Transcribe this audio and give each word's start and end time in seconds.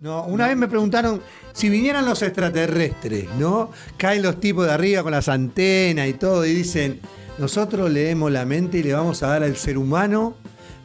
No, 0.00 0.24
una 0.24 0.46
vez 0.48 0.56
me 0.56 0.66
preguntaron 0.66 1.20
si 1.52 1.68
vinieran 1.68 2.06
los 2.06 2.22
extraterrestres, 2.22 3.26
¿no? 3.38 3.70
Caen 3.98 4.22
los 4.22 4.40
tipos 4.40 4.66
de 4.66 4.72
arriba 4.72 5.02
con 5.02 5.12
las 5.12 5.28
antenas 5.28 6.08
y 6.08 6.14
todo 6.14 6.46
y 6.46 6.54
dicen, 6.54 7.00
nosotros 7.38 7.90
leemos 7.90 8.30
la 8.32 8.46
mente 8.46 8.78
y 8.78 8.82
le 8.82 8.94
vamos 8.94 9.22
a 9.22 9.28
dar 9.28 9.42
al 9.42 9.56
ser 9.56 9.76
humano 9.76 10.34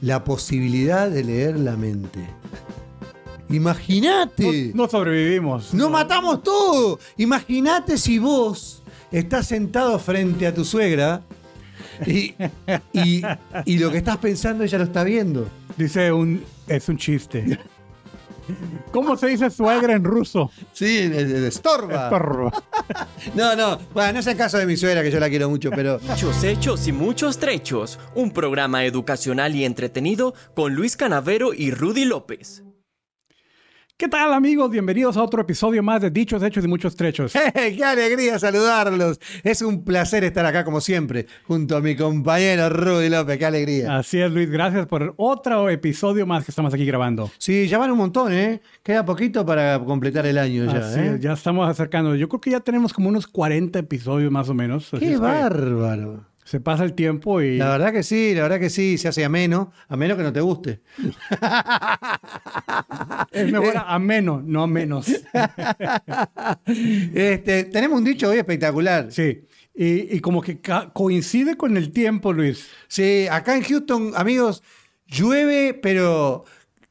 la 0.01 0.23
posibilidad 0.25 1.09
de 1.09 1.23
leer 1.23 1.57
la 1.57 1.77
mente. 1.77 2.19
Imagínate. 3.49 4.71
No, 4.73 4.83
no 4.83 4.89
sobrevivimos. 4.89 5.73
No 5.73 5.89
matamos 5.89 6.43
todo. 6.43 6.99
Imagínate 7.17 7.97
si 7.97 8.19
vos 8.19 8.83
estás 9.11 9.47
sentado 9.47 9.97
frente 9.99 10.45
a 10.47 10.53
tu 10.53 10.65
suegra 10.65 11.21
y, 12.05 12.33
y- 12.91 13.21
y 13.65 13.77
lo 13.77 13.91
que 13.91 13.97
estás 13.99 14.17
pensando 14.17 14.63
ella 14.65 14.77
lo 14.79 14.83
está 14.83 15.03
viendo. 15.05 15.47
Dice 15.77 16.11
un. 16.11 16.43
Es 16.67 16.89
un 16.89 16.97
chiste. 16.97 17.59
¿Cómo 18.91 19.17
se 19.17 19.27
dice 19.27 19.49
suegra 19.49 19.93
en 19.93 20.03
ruso? 20.03 20.51
Sí, 20.73 20.97
es- 20.97 21.11
es- 21.11 21.43
estorba. 21.43 22.03
Estorba. 22.05 22.51
No, 23.33 23.55
no, 23.55 23.79
bueno, 23.93 24.13
no 24.13 24.19
es 24.19 24.27
el 24.27 24.37
caso 24.37 24.57
de 24.59 24.65
mi 24.67 24.77
suegra, 24.77 25.01
que 25.01 25.09
yo 25.11 25.19
la 25.19 25.29
quiero 25.29 25.49
mucho, 25.49 25.71
pero 25.71 25.99
Muchos 26.07 26.43
hechos 26.43 26.87
y 26.87 26.91
muchos 26.91 27.39
trechos. 27.39 27.97
Un 28.13 28.31
programa 28.31 28.85
educacional 28.85 29.55
y 29.55 29.65
entretenido 29.65 30.33
con 30.53 30.75
Luis 30.75 30.95
Canavero 30.95 31.53
y 31.53 31.71
Rudy 31.71 32.05
López. 32.05 32.61
¿Qué 33.97 34.09
tal, 34.09 34.33
amigos? 34.33 34.69
Bienvenidos 34.69 35.15
a 35.15 35.23
otro 35.23 35.41
episodio 35.41 35.81
más 35.81 36.01
de 36.01 36.11
Dichos, 36.11 36.43
Hechos 36.43 36.65
y 36.65 36.67
Muchos 36.67 36.97
Trechos. 36.97 37.31
¡qué 37.53 37.81
alegría 37.81 38.37
saludarlos! 38.37 39.21
Es 39.41 39.61
un 39.61 39.85
placer 39.85 40.25
estar 40.25 40.45
acá 40.45 40.65
como 40.65 40.81
siempre, 40.81 41.27
junto 41.47 41.77
a 41.77 41.79
mi 41.79 41.95
compañero 41.95 42.67
Rudy 42.67 43.07
López, 43.07 43.37
qué 43.37 43.45
alegría. 43.45 43.95
Así 43.95 44.19
es, 44.19 44.29
Luis. 44.29 44.49
Gracias 44.49 44.85
por 44.87 45.13
otro 45.15 45.69
episodio 45.69 46.27
más 46.27 46.43
que 46.43 46.51
estamos 46.51 46.73
aquí 46.73 46.83
grabando. 46.83 47.31
Sí, 47.37 47.69
ya 47.69 47.77
van 47.77 47.89
un 47.89 47.99
montón, 47.99 48.33
¿eh? 48.33 48.59
Queda 48.83 49.05
poquito 49.05 49.45
para 49.45 49.79
completar 49.79 50.25
el 50.25 50.39
año 50.39 50.65
ya, 50.65 50.79
Así 50.79 50.99
¿eh? 50.99 51.13
es, 51.15 51.21
ya 51.21 51.31
estamos 51.31 51.69
acercando. 51.69 52.15
Yo 52.15 52.27
creo 52.27 52.41
que 52.41 52.51
ya 52.51 52.59
tenemos 52.59 52.91
como 52.91 53.07
unos 53.07 53.27
40 53.27 53.79
episodios 53.79 54.29
más 54.29 54.49
o 54.49 54.53
menos. 54.53 54.89
¡Qué 54.91 54.99
que 54.99 55.17
bárbaro! 55.17 56.34
Se 56.45 56.59
pasa 56.59 56.83
el 56.83 56.93
tiempo 56.93 57.41
y. 57.41 57.57
La 57.57 57.69
verdad 57.69 57.91
que 57.91 58.03
sí, 58.03 58.35
la 58.35 58.43
verdad 58.43 58.59
que 58.59 58.69
sí, 58.69 58.99
se 58.99 59.07
hace 59.07 59.25
ameno, 59.25 59.73
a 59.87 59.97
menos 59.97 60.15
que 60.15 60.23
no 60.23 60.31
te 60.31 60.41
guste. 60.41 60.81
Es 63.31 63.51
mejor 63.51 63.73
a 63.75 63.99
menos, 63.99 64.43
no 64.43 64.63
a 64.63 64.67
menos. 64.67 65.07
Este, 66.67 67.65
tenemos 67.65 67.97
un 67.97 68.05
dicho 68.05 68.29
hoy 68.29 68.37
espectacular. 68.37 69.11
Sí. 69.11 69.41
Y, 69.73 70.15
y 70.15 70.19
como 70.19 70.41
que 70.41 70.59
coincide 70.93 71.57
con 71.57 71.75
el 71.77 71.91
tiempo, 71.91 72.31
Luis. 72.31 72.69
Sí, 72.87 73.27
acá 73.29 73.57
en 73.57 73.63
Houston, 73.63 74.13
amigos, 74.15 74.63
llueve, 75.07 75.73
pero 75.73 76.45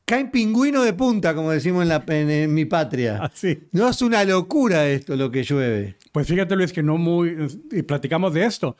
caen 0.05 0.31
pingüino 0.31 0.83
de 0.83 0.93
punta, 0.93 1.35
como 1.35 1.51
decimos 1.51 1.83
en, 1.83 1.89
la, 1.89 2.05
en, 2.09 2.31
en 2.31 2.53
mi 2.53 2.65
patria. 2.65 3.21
Así. 3.23 3.61
No 3.73 3.89
es 3.89 4.03
una 4.03 4.25
locura 4.25 4.87
esto 4.89 5.17
lo 5.17 5.31
que 5.31 5.45
llueve. 5.45 5.97
Pues 6.13 6.27
fíjate, 6.27 6.57
Luis, 6.57 6.73
que 6.73 6.83
no 6.83 6.99
muy. 6.99 7.49
Y 7.71 7.83
platicamos 7.83 8.35
de 8.35 8.45
esto. 8.45 8.77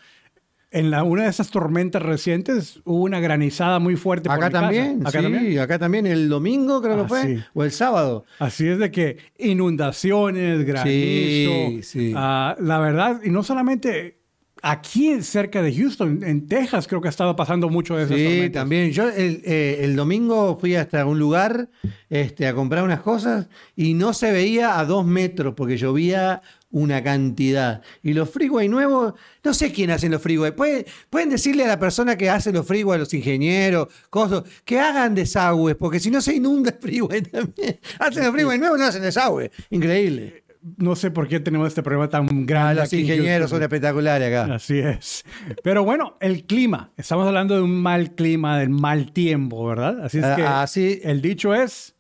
En 0.75 0.91
la, 0.91 1.05
una 1.05 1.23
de 1.23 1.29
esas 1.31 1.51
tormentas 1.51 2.03
recientes 2.03 2.81
hubo 2.85 3.03
una 3.05 3.21
granizada 3.21 3.79
muy 3.79 3.95
fuerte. 3.97 4.29
por 4.29 4.37
Acá 4.39 4.51
casa. 4.51 4.61
también, 4.63 5.01
Acá 5.07 5.19
sí, 5.19 5.23
también. 5.23 5.59
acá 5.61 5.79
también, 5.79 6.07
el 6.07 6.29
domingo 6.29 6.83
creo 6.83 6.95
Ah, 6.95 7.03
que 7.03 7.09
fue, 7.09 7.23
sí. 7.37 7.43
o 7.55 7.63
el 7.65 7.71
sábado. 7.71 8.25
Así 8.41 8.67
es 8.69 8.79
de 8.79 8.91
que 8.91 9.19
inundaciones, 9.39 10.65
granizo. 10.65 10.91
Sí, 10.91 11.81
sí. 11.83 12.13
ah, 12.17 12.57
la 12.61 12.79
verdad, 12.81 13.21
y 13.25 13.31
no 13.31 13.43
solamente 13.43 14.19
aquí 14.67 15.21
cerca 15.23 15.61
de 15.63 15.75
Houston, 15.75 16.21
en 16.25 16.49
Texas 16.49 16.89
creo 16.89 17.01
que 17.01 17.09
ha 17.09 17.11
estado 17.11 17.37
pasando 17.37 17.69
mucho 17.69 17.97
de 17.97 18.05
esas 18.05 18.17
Sí, 18.17 18.25
tormentas. 18.25 18.53
también. 18.61 18.91
Yo 18.93 19.09
el, 19.11 19.43
eh, 19.45 19.81
el 19.83 19.95
domingo 19.95 20.57
fui 20.59 20.75
hasta 20.75 21.05
un 21.05 21.19
lugar 21.19 21.69
este, 22.09 22.47
a 22.47 22.55
comprar 22.55 22.83
unas 22.83 23.01
cosas 23.01 23.49
y 23.77 23.95
no 23.95 24.15
se 24.15 24.33
veía 24.33 24.79
a 24.79 24.85
dos 24.85 25.05
metros 25.07 25.55
porque 25.55 25.77
llovía 25.77 26.41
una 26.71 27.05
cantidad. 27.05 27.83
Y 28.03 28.15
los 28.15 28.31
freeway 28.31 28.69
nuevos, 28.69 29.15
no 29.45 29.55
sé 29.55 29.71
quién 29.71 29.91
hacen 29.91 30.11
los 30.11 30.21
freeway. 30.23 30.51
Pueden, 30.53 30.85
pueden 31.09 31.29
decirle 31.29 31.65
a 31.65 31.69
la 31.69 31.79
persona 31.79 32.17
que 32.17 32.29
hace 32.31 32.51
los 32.51 32.67
freeway, 32.67 32.97
a 32.97 32.99
los 33.01 33.15
ingenieros, 33.15 33.89
cosas, 34.11 34.43
que 34.65 34.81
hagan 34.81 35.15
desagües, 35.15 35.77
porque 35.77 36.01
si 36.01 36.11
no 36.11 36.21
se 36.21 36.35
inunda 36.35 36.71
el 36.71 36.77
freeway 36.79 37.23
también. 37.31 37.79
Hacen 37.99 38.25
los 38.25 38.33
freeway 38.33 38.59
nuevos 38.59 38.79
no 38.79 38.87
hacen 38.87 39.03
desagüe. 39.03 39.51
Increíble. 39.71 40.44
No 40.79 40.97
sé 40.97 41.11
por 41.11 41.29
qué 41.29 41.41
tenemos 41.41 41.69
este 41.69 41.83
problema 41.83 42.09
tan 42.09 42.25
Ah, 42.25 42.31
grande. 42.47 42.75
los 42.77 42.85
aquí 42.85 42.97
en 42.97 43.03
ingenieros 43.03 43.51
son 43.51 43.63
espectaculares 43.63 44.29
acá. 44.29 44.55
Así 44.55 44.79
es. 44.79 45.23
Pero 45.63 45.85
bueno, 45.85 46.17
el 46.21 46.45
clima. 46.47 46.91
Estamos 46.97 47.27
hablando 47.27 47.55
de 47.55 47.61
un 47.63 47.83
mal 47.83 48.15
clima, 48.15 48.59
del 48.59 48.71
mal 48.71 49.13
tiempo, 49.13 49.67
¿verdad? 49.67 50.03
Así 50.05 50.19
es 50.19 50.25
Ah, 50.25 50.37
que 50.37 50.43
así- 50.43 51.01
el 51.05 51.21
dicho 51.21 51.55
es, 51.55 51.95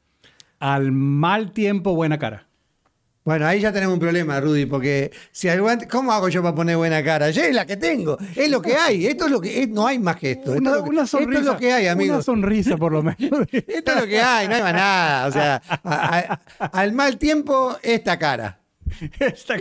al 0.60 0.92
mal 0.92 1.52
tiempo, 1.52 1.94
buena 1.94 2.18
cara. 2.18 2.46
Bueno, 3.24 3.46
ahí 3.46 3.58
ya 3.60 3.72
tenemos 3.72 3.94
un 3.94 4.00
problema, 4.00 4.38
Rudy, 4.38 4.66
porque 4.66 5.10
si 5.32 5.48
algo 5.48 5.66
antes- 5.68 5.88
¿cómo 5.88 6.12
hago 6.12 6.28
yo 6.28 6.42
para 6.42 6.54
poner 6.54 6.76
buena 6.76 7.02
cara? 7.02 7.30
Ya 7.30 7.46
es 7.46 7.54
la 7.54 7.64
que 7.64 7.78
tengo, 7.78 8.18
es 8.36 8.50
lo 8.50 8.60
que 8.60 8.76
hay, 8.76 9.06
esto 9.06 9.24
es 9.24 9.30
lo 9.30 9.40
que 9.40 9.62
es, 9.62 9.68
no 9.70 9.86
hay 9.86 9.98
más 9.98 10.16
que 10.16 10.32
esto. 10.32 10.54
Esto, 10.54 10.60
Una, 10.60 10.70
es, 10.72 10.76
lo 10.76 10.84
que, 10.84 10.90
una 10.90 11.02
esto 11.04 11.18
sonrisa. 11.18 11.40
es 11.40 11.46
lo 11.46 11.56
que 11.56 11.72
hay, 11.72 11.82
Una 11.84 11.92
amigos. 11.92 12.24
sonrisa, 12.26 12.76
por 12.76 12.92
lo 12.92 13.02
menos. 13.02 13.18
Esto 13.50 13.92
es 13.92 14.00
lo 14.00 14.06
que 14.06 14.20
hay, 14.20 14.46
no 14.46 14.54
hay 14.56 14.62
más 14.62 14.74
nada. 14.74 15.26
O 15.26 15.32
sea, 15.32 15.62
a- 15.68 16.40
a- 16.58 16.66
al 16.66 16.92
mal 16.92 17.16
tiempo, 17.16 17.78
esta 17.82 18.18
cara. 18.18 18.60
Esta- 19.18 19.56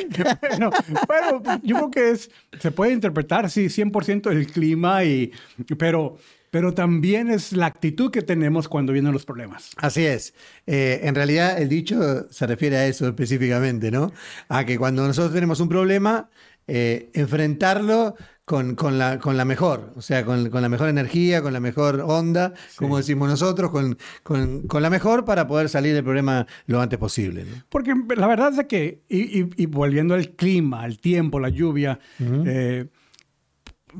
bueno, 0.49 0.69
bueno, 1.07 1.61
yo 1.63 1.75
creo 1.77 1.91
que 1.91 2.11
es, 2.11 2.29
se 2.59 2.71
puede 2.71 2.91
interpretar, 2.91 3.49
sí, 3.49 3.67
100% 3.69 4.29
el 4.29 4.45
clima, 4.47 5.05
y, 5.05 5.31
pero, 5.77 6.17
pero 6.53 6.71
también 6.75 7.31
es 7.31 7.51
la 7.53 7.65
actitud 7.65 8.11
que 8.11 8.21
tenemos 8.21 8.69
cuando 8.69 8.93
vienen 8.93 9.11
los 9.11 9.25
problemas. 9.25 9.71
Así 9.77 10.05
es. 10.05 10.35
Eh, 10.67 10.99
en 11.01 11.15
realidad, 11.15 11.59
el 11.59 11.67
dicho 11.67 12.31
se 12.31 12.45
refiere 12.45 12.77
a 12.77 12.85
eso 12.85 13.07
específicamente, 13.07 13.89
¿no? 13.89 14.11
A 14.49 14.63
que 14.63 14.77
cuando 14.77 15.01
nosotros 15.07 15.33
tenemos 15.33 15.59
un 15.59 15.67
problema, 15.67 16.29
eh, 16.67 17.09
enfrentarlo 17.13 18.13
con, 18.45 18.75
con 18.75 18.99
la, 18.99 19.17
con 19.17 19.35
la 19.35 19.45
mejor, 19.45 19.93
o 19.95 20.01
sea, 20.03 20.23
con, 20.25 20.51
con 20.51 20.61
la 20.61 20.69
mejor 20.69 20.89
energía, 20.89 21.41
con 21.41 21.53
la 21.53 21.59
mejor 21.59 22.01
onda, 22.05 22.53
como 22.75 22.97
decimos 22.97 23.27
nosotros, 23.29 23.71
con, 23.71 23.97
con- 24.21 24.67
con 24.67 24.83
la 24.83 24.91
mejor 24.91 25.25
para 25.25 25.47
poder 25.47 25.69
salir 25.69 25.95
del 25.95 26.03
problema 26.03 26.45
lo 26.67 26.79
antes 26.81 26.99
posible. 26.99 27.45
¿no? 27.45 27.63
Porque 27.69 27.95
la 28.15 28.27
verdad 28.27 28.53
es 28.59 28.65
que, 28.67 29.01
y, 29.09 29.39
y- 29.41 29.49
y 29.57 29.65
volviendo 29.65 30.13
al 30.13 30.29
clima, 30.35 30.83
al 30.83 30.99
tiempo, 30.99 31.39
la 31.39 31.49
lluvia, 31.49 31.99
eh, 32.19 32.85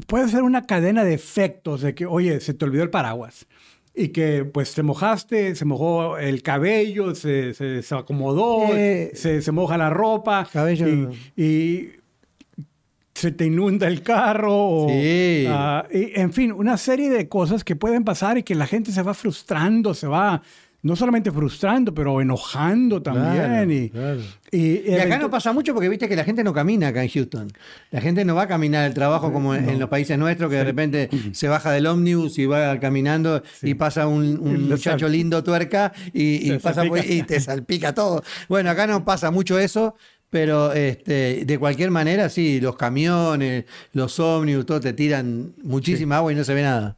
puede 0.07 0.27
ser 0.29 0.43
una 0.43 0.65
cadena 0.65 1.03
de 1.03 1.13
efectos 1.13 1.81
de 1.81 1.93
que, 1.95 2.05
oye, 2.05 2.39
se 2.41 2.53
te 2.53 2.65
olvidó 2.65 2.83
el 2.83 2.89
paraguas. 2.89 3.45
Y 3.95 4.07
que 4.09 4.43
pues 4.43 4.73
te 4.73 4.81
mojaste, 4.81 5.53
se 5.55 5.65
mojó 5.65 6.17
el 6.17 6.41
cabello, 6.41 7.13
se, 7.13 7.53
se- 7.53 7.83
se 7.83 7.95
acomodó, 7.95 8.73
Eh, 8.75 9.11
se, 9.13 9.41
se 9.43 9.51
moja 9.51 9.77
la 9.77 9.91
ropa. 9.91 10.47
cabello- 10.51 11.11
Y, 11.35 11.43
y 11.43 11.89
se 13.13 13.31
te 13.31 13.45
inunda 13.45 13.87
el 13.87 14.01
carro. 14.01 14.55
o, 14.57 14.89
Sí. 14.89 15.45
ah, 15.47 15.85
y, 15.91 16.19
en 16.19 16.33
fin, 16.33 16.51
una 16.51 16.77
serie 16.77 17.09
de 17.11 17.29
cosas 17.29 17.63
que 17.63 17.75
pueden 17.75 18.03
pasar 18.03 18.37
y 18.39 18.43
que 18.43 18.55
la 18.55 18.65
gente 18.65 18.91
se 18.91 19.03
va 19.03 19.13
frustrando, 19.13 19.93
se 19.93 20.07
va 20.07 20.41
no 20.83 20.95
solamente 20.95 21.31
frustrando, 21.31 21.93
pero 21.93 22.21
enojando 22.21 23.01
también. 23.01 23.33
Claro, 23.35 23.71
y, 23.73 23.89
claro. 23.89 24.19
y- 24.51 24.91
Y 24.91 24.99
acá 24.99 25.17
no 25.17 25.29
pasa 25.29 25.51
mucho 25.53 25.73
porque 25.73 25.89
viste 25.89 26.07
que 26.07 26.15
la 26.15 26.23
gente 26.25 26.43
no 26.43 26.53
camina 26.53 26.89
acá 26.89 27.01
en 27.01 27.09
Houston. 27.09 27.47
La 27.89 28.01
gente 28.01 28.23
no 28.25 28.35
va 28.35 28.43
a 28.43 28.47
caminar 28.47 28.85
el 28.85 28.93
trabajo 28.93 29.31
como 29.33 29.55
en, 29.55 29.67
en 29.69 29.79
los 29.79 29.89
países 29.89 30.17
nuestros, 30.19 30.49
que 30.49 30.57
de 30.57 30.63
repente 30.63 31.09
se 31.33 31.47
baja 31.47 31.71
del 31.71 31.87
ómnibus 31.87 32.37
y 32.37 32.45
va 32.45 32.79
caminando 32.79 33.41
y 33.61 33.73
pasa 33.75 34.07
un, 34.07 34.37
muchacho 34.69 35.05
sal- 35.05 35.11
lindo 35.11 35.43
tuerca 35.43 35.91
y, 36.13 36.51
pasa 36.59 36.85
y 37.07 37.23
te 37.23 37.39
salpica 37.39 37.93
todo. 37.95 38.21
Bueno, 38.49 38.69
acá 38.69 38.85
no 38.85 39.03
pasa 39.05 39.31
mucho 39.31 39.57
eso. 39.57 39.95
Pero 40.29 40.73
este, 40.73 41.45
de 41.45 41.59
cualquier 41.59 41.91
manera, 41.91 42.27
sí, 42.27 42.59
los 42.59 42.75
camiones, 42.75 43.65
los 43.91 44.19
ómnibus, 44.19 44.65
todo 44.65 44.79
te 44.79 44.91
tiran 44.91 45.53
muchísima 45.61 46.17
agua 46.17 46.33
y 46.33 46.35
no 46.35 46.43
se 46.43 46.55
ve 46.55 46.63
nada. 46.63 46.97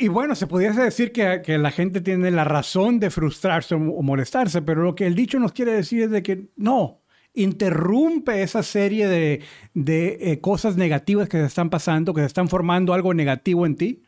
Y, 0.00 0.08
bueno, 0.08 0.34
se 0.34 0.46
pudiese 0.46 0.82
decir 0.82 1.12
que, 1.12 1.42
que 1.44 1.58
la 1.58 1.70
gente 1.70 2.00
tiene 2.00 2.30
la 2.30 2.44
razón 2.44 2.98
de 3.00 3.10
frustrarse 3.10 3.74
o, 3.74 3.78
o 3.78 4.02
molestarse, 4.02 4.62
pero 4.62 4.82
lo 4.82 4.94
que 4.94 5.06
el 5.06 5.14
dicho 5.14 5.38
nos 5.38 5.52
quiere 5.52 5.72
decir 5.72 6.02
es 6.02 6.10
de 6.10 6.22
que 6.22 6.48
no, 6.56 7.02
interrumpe 7.34 8.42
esa 8.42 8.62
serie 8.62 9.08
de, 9.08 9.42
de, 9.74 10.18
eh, 10.20 10.40
cosas 10.40 10.76
negativas 10.76 11.28
que 11.28 11.38
se 11.38 11.44
están 11.46 11.70
pasando, 11.70 12.14
que 12.14 12.22
se 12.22 12.26
están 12.26 12.48
formando 12.48 12.94
algo 12.94 13.14
negativo 13.14 13.66
en 13.66 13.76
ti, 13.76 14.02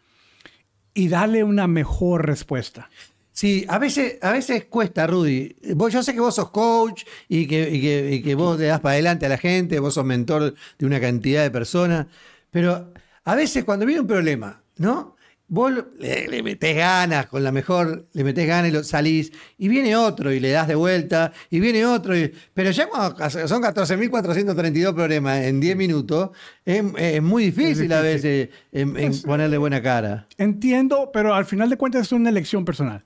y 0.94 1.08
dale 1.08 1.44
una 1.44 1.68
mejor 1.68 2.26
respuesta. 2.26 2.90
Sí, 3.32 3.64
a 3.68 3.78
veces, 3.78 4.18
a 4.20 4.32
veces 4.32 4.64
cuesta, 4.64 5.06
Rudy. 5.06 5.54
Vos, 5.76 5.92
yo 5.92 6.02
sé 6.02 6.12
que 6.12 6.18
vos 6.20 6.34
sos 6.34 6.50
coach 6.50 7.04
y 7.28 7.46
que, 7.46 7.70
y 7.70 7.80
que- 7.80 8.14
y 8.14 8.22
que 8.22 8.34
vos 8.34 8.58
le 8.58 8.66
das 8.66 8.80
para 8.80 8.94
adelante 8.94 9.26
a 9.26 9.28
la 9.28 9.38
gente, 9.38 9.78
vos 9.78 9.94
sos 9.94 10.04
mentor 10.04 10.54
de 10.78 10.86
una 10.86 11.00
cantidad 11.00 11.42
de 11.44 11.50
personas, 11.52 12.06
pero 12.50 12.92
a 13.24 13.34
veces 13.36 13.62
cuando 13.64 13.86
viene 13.86 14.00
un 14.00 14.08
problema, 14.08 14.64
¿no? 14.78 15.14
Vos 15.50 15.72
le, 15.98 16.28
le 16.28 16.42
metés 16.42 16.76
ganas, 16.76 17.26
con 17.26 17.42
la 17.42 17.50
mejor, 17.50 18.06
le 18.12 18.22
metés 18.22 18.46
ganas 18.46 18.70
y 18.70 18.74
lo 18.74 18.84
salís, 18.84 19.32
y 19.56 19.68
viene 19.68 19.96
otro 19.96 20.30
y 20.30 20.40
le 20.40 20.50
das 20.50 20.68
de 20.68 20.74
vuelta, 20.74 21.32
y 21.48 21.58
viene 21.58 21.86
otro, 21.86 22.14
y- 22.16 22.30
pero 22.52 22.70
ya 22.70 22.86
cuando 22.88 23.16
son 23.48 23.62
14.432 23.62 24.94
problemas 24.94 25.42
en 25.44 25.58
10 25.58 25.74
minutos, 25.74 26.30
es, 26.66 26.84
es 26.98 27.22
muy 27.22 27.44
difícil 27.44 27.90
a 27.94 28.02
veces 28.02 28.50
en, 28.72 28.94
en 28.98 29.22
ponerle 29.22 29.56
buena 29.56 29.80
cara. 29.82 30.28
Entiendo, 30.36 31.10
pero 31.12 31.34
al 31.34 31.46
final 31.46 31.70
de 31.70 31.78
cuentas 31.78 32.02
es 32.02 32.12
una 32.12 32.28
elección 32.28 32.66
personal. 32.66 33.04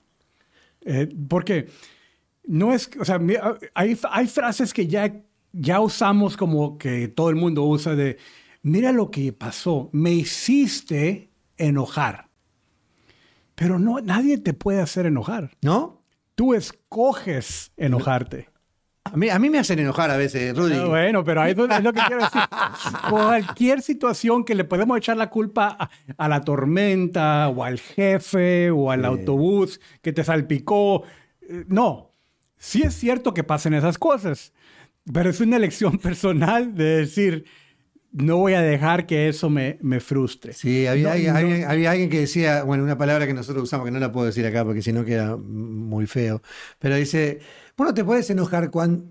Eh, 0.85 1.07
porque 1.29 1.69
no 2.45 2.73
es, 2.73 2.89
o 2.99 3.05
sea, 3.05 3.21
hay, 3.73 3.97
hay 4.11 4.27
frases 4.27 4.73
que 4.73 4.87
ya, 4.87 5.15
ya 5.53 5.79
usamos 5.79 6.35
como 6.35 6.77
que 6.77 7.07
todo 7.07 7.29
el 7.29 7.37
mundo 7.37 7.63
usa 7.63 7.95
de, 7.95 8.17
mira 8.63 8.91
lo 8.91 9.09
que 9.11 9.31
pasó, 9.31 9.89
me 9.93 10.11
hiciste 10.11 11.29
enojar. 11.55 12.27
Pero 13.55 13.79
no, 13.79 13.99
nadie 14.01 14.37
te 14.37 14.53
puede 14.53 14.81
hacer 14.81 15.05
enojar. 15.05 15.51
¿No? 15.61 16.01
Tú 16.35 16.53
escoges 16.53 17.71
enojarte. 17.77 18.49
A 19.05 19.17
mí, 19.17 19.29
a 19.29 19.37
mí 19.37 19.49
me 19.49 19.59
hacen 19.59 19.79
enojar 19.79 20.09
a 20.09 20.17
veces, 20.17 20.55
Rudy. 20.57 20.75
Ah, 20.75 20.85
bueno, 20.85 21.23
pero 21.23 21.41
ahí 21.41 21.51
es 21.51 21.57
lo 21.57 21.93
que 21.93 22.01
quiero 22.07 22.23
decir. 22.23 22.41
Cualquier 23.09 23.81
situación 23.81 24.43
que 24.43 24.55
le 24.55 24.63
podemos 24.63 24.97
echar 24.97 25.17
la 25.17 25.29
culpa 25.29 25.89
a, 26.17 26.27
la 26.29 26.41
tormenta, 26.41 27.49
o 27.49 27.63
al 27.63 27.79
jefe, 27.79 28.71
o 28.71 28.91
al 28.91 29.05
autobús 29.05 29.81
que 30.01 30.13
te 30.13 30.23
salpicó. 30.23 31.03
Eh, 31.41 31.65
no, 31.67 32.11
sí 32.57 32.81
es 32.81 32.95
cierto 32.95 33.33
que 33.33 33.43
pasen 33.43 33.73
esas 33.73 33.97
cosas, 33.97 34.53
pero 35.11 35.29
es 35.29 35.39
una 35.41 35.57
elección 35.57 35.97
personal 35.99 36.73
de 36.73 36.85
decir, 37.01 37.45
no 38.13 38.37
voy 38.37 38.53
a 38.53 38.61
dejar 38.61 39.07
que 39.07 39.27
eso 39.27 39.49
me, 39.49 39.77
me 39.81 39.99
frustre. 39.99 40.53
Sí, 40.53 40.85
había, 40.85 41.13
había, 41.13 41.91
alguien 41.91 42.09
que 42.09 42.21
decía, 42.21 42.63
bueno, 42.63 42.83
una 42.83 42.97
palabra 42.97 43.25
que 43.25 43.33
nosotros 43.33 43.63
usamos 43.63 43.85
que 43.85 43.91
no 43.91 43.99
la 43.99 44.11
puedo 44.11 44.27
decir 44.27 44.45
acá 44.45 44.63
porque 44.63 44.81
si 44.81 44.93
no 44.93 45.03
queda 45.03 45.35
muy 45.35 46.05
feo, 46.05 46.41
pero 46.79 46.95
dice, 46.95 47.39
bueno, 47.75 47.93
te 47.93 48.03
puedes 48.03 48.29
enojar 48.29 48.69
cuando, 48.69 49.05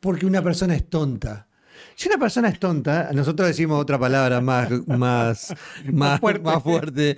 porque 0.00 0.26
una 0.26 0.42
persona 0.42 0.76
es 0.76 0.88
tonta. 0.88 1.48
Si 1.94 2.08
una 2.08 2.18
persona 2.18 2.48
es 2.48 2.58
tonta, 2.58 3.10
nosotros 3.12 3.48
decimos 3.48 3.80
otra 3.80 3.98
palabra 3.98 4.40
más, 4.40 4.70
más, 4.86 5.54
más, 5.92 6.20
fuerte. 6.62 7.16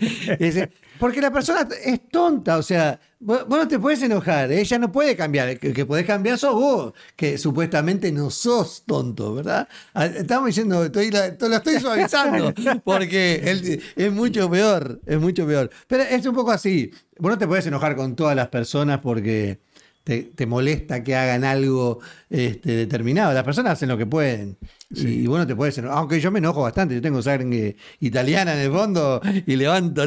porque 0.99 1.21
la 1.21 1.31
persona 1.31 1.69
es 1.85 2.09
tonta, 2.09 2.59
o 2.59 2.63
sea, 2.63 2.99
vos, 3.21 3.47
no 3.49 3.69
te 3.69 3.79
puedes 3.79 4.03
enojar, 4.03 4.51
ella 4.53 4.79
no 4.79 4.93
puede 4.93 5.17
cambiar, 5.17 5.49
el 5.49 5.59
que 5.59 5.87
podés 5.87 6.07
cambiar 6.07 6.39
sos 6.39 6.55
vos, 6.55 6.93
que 7.17 7.39
supuestamente 7.39 8.11
no 8.13 8.31
sos 8.31 8.85
tonto, 8.87 9.35
¿verdad? 9.35 9.69
Ah, 9.95 10.07
estamos 10.07 10.47
diciendo, 10.47 10.85
estoy, 10.85 11.11
lo 11.11 11.57
estoy 11.57 11.81
suavizando, 11.81 12.53
porque 12.85 13.83
es 13.97 14.13
mucho 14.13 14.51
peor, 14.51 15.01
es 15.07 15.21
mucho 15.21 15.47
peor. 15.47 15.71
Pero 15.87 16.03
es 16.05 16.25
un 16.27 16.35
poco 16.35 16.51
así, 16.51 16.91
vos 17.19 17.31
no 17.31 17.39
te 17.39 17.47
puedes 17.47 17.67
enojar 17.67 17.97
con 17.97 18.17
todas 18.17 18.37
las 18.37 18.49
personas 18.49 19.01
porque 19.01 19.61
te, 20.05 20.47
molesta 20.47 21.03
que 21.03 21.17
hagan 21.17 21.45
algo 21.45 22.01
este, 22.29 22.73
determinado. 22.77 23.33
Las 23.33 23.43
personas 23.43 23.73
hacen 23.73 23.89
lo 23.89 23.97
que 23.97 24.07
pueden. 24.07 24.59
Y, 24.91 25.27
bueno, 25.27 25.47
te 25.47 25.57
puedes 25.57 25.77
enojar. 25.79 25.99
Aunque 25.99 26.21
yo 26.21 26.31
me 26.31 26.39
enojo 26.39 26.63
bastante. 26.63 26.95
Yo 26.95 27.03
tengo 27.03 27.23
sangre 27.23 27.77
italiana 28.01 28.55
en 28.55 28.61
el 28.61 28.71
fondo 28.71 29.21
y 29.47 29.57
levanto 29.57 30.07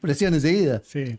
presión 0.00 0.34
enseguida. 0.34 0.82
Sí. 0.84 1.18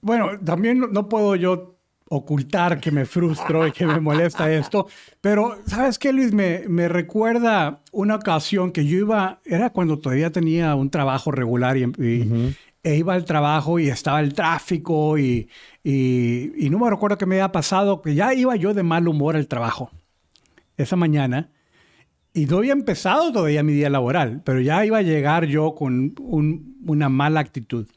Bueno, 0.00 0.38
también 0.44 0.80
no 0.92 1.08
puedo 1.08 1.34
yo 1.34 1.76
ocultar 2.08 2.78
que 2.78 2.92
me 2.92 3.04
frustro 3.04 3.66
y 3.66 3.72
que 3.72 3.84
me 3.86 3.98
molesta 4.00 4.50
esto. 4.52 4.86
Pero, 5.20 5.58
¿sabes 5.66 5.98
qué, 5.98 6.12
Luis? 6.12 6.32
Me, 6.32 6.62
me, 6.68 6.88
recuerda 6.88 7.80
una 7.90 8.14
ocasión 8.14 8.70
que 8.70 8.86
yo 8.86 8.98
iba, 8.98 9.40
era 9.44 9.70
cuando 9.70 9.98
todavía 9.98 10.30
tenía 10.30 10.74
un 10.76 10.90
trabajo 10.90 11.32
regular 11.32 11.76
y, 11.76 12.54
e 12.86 12.94
iba 12.94 13.14
al 13.14 13.24
trabajo 13.24 13.80
y 13.80 13.88
estaba 13.88 14.20
el 14.20 14.32
tráfico 14.32 15.18
y, 15.18 15.48
y, 15.82 16.68
no 16.70 16.78
me 16.78 16.88
recuerdo 16.88 17.18
qué 17.18 17.26
me 17.26 17.34
había 17.34 17.50
pasado, 17.50 18.00
que 18.00 18.14
ya 18.14 18.32
iba 18.32 18.54
yo 18.54 18.74
de 18.74 18.84
mal 18.84 19.08
humor 19.08 19.34
al 19.34 19.48
trabajo 19.48 19.90
esa 20.76 20.94
mañana 20.94 21.50
y 22.32 22.46
no 22.46 22.58
había 22.58 22.74
empezado 22.74 23.32
todavía 23.32 23.64
mi 23.64 23.72
día 23.72 23.90
laboral, 23.90 24.40
pero 24.44 24.60
ya 24.60 24.86
iba 24.86 24.98
a 24.98 25.02
llegar 25.02 25.46
yo 25.46 25.74
con 25.74 26.14
una 26.86 27.08
mala 27.08 27.40
actitud. 27.40 27.88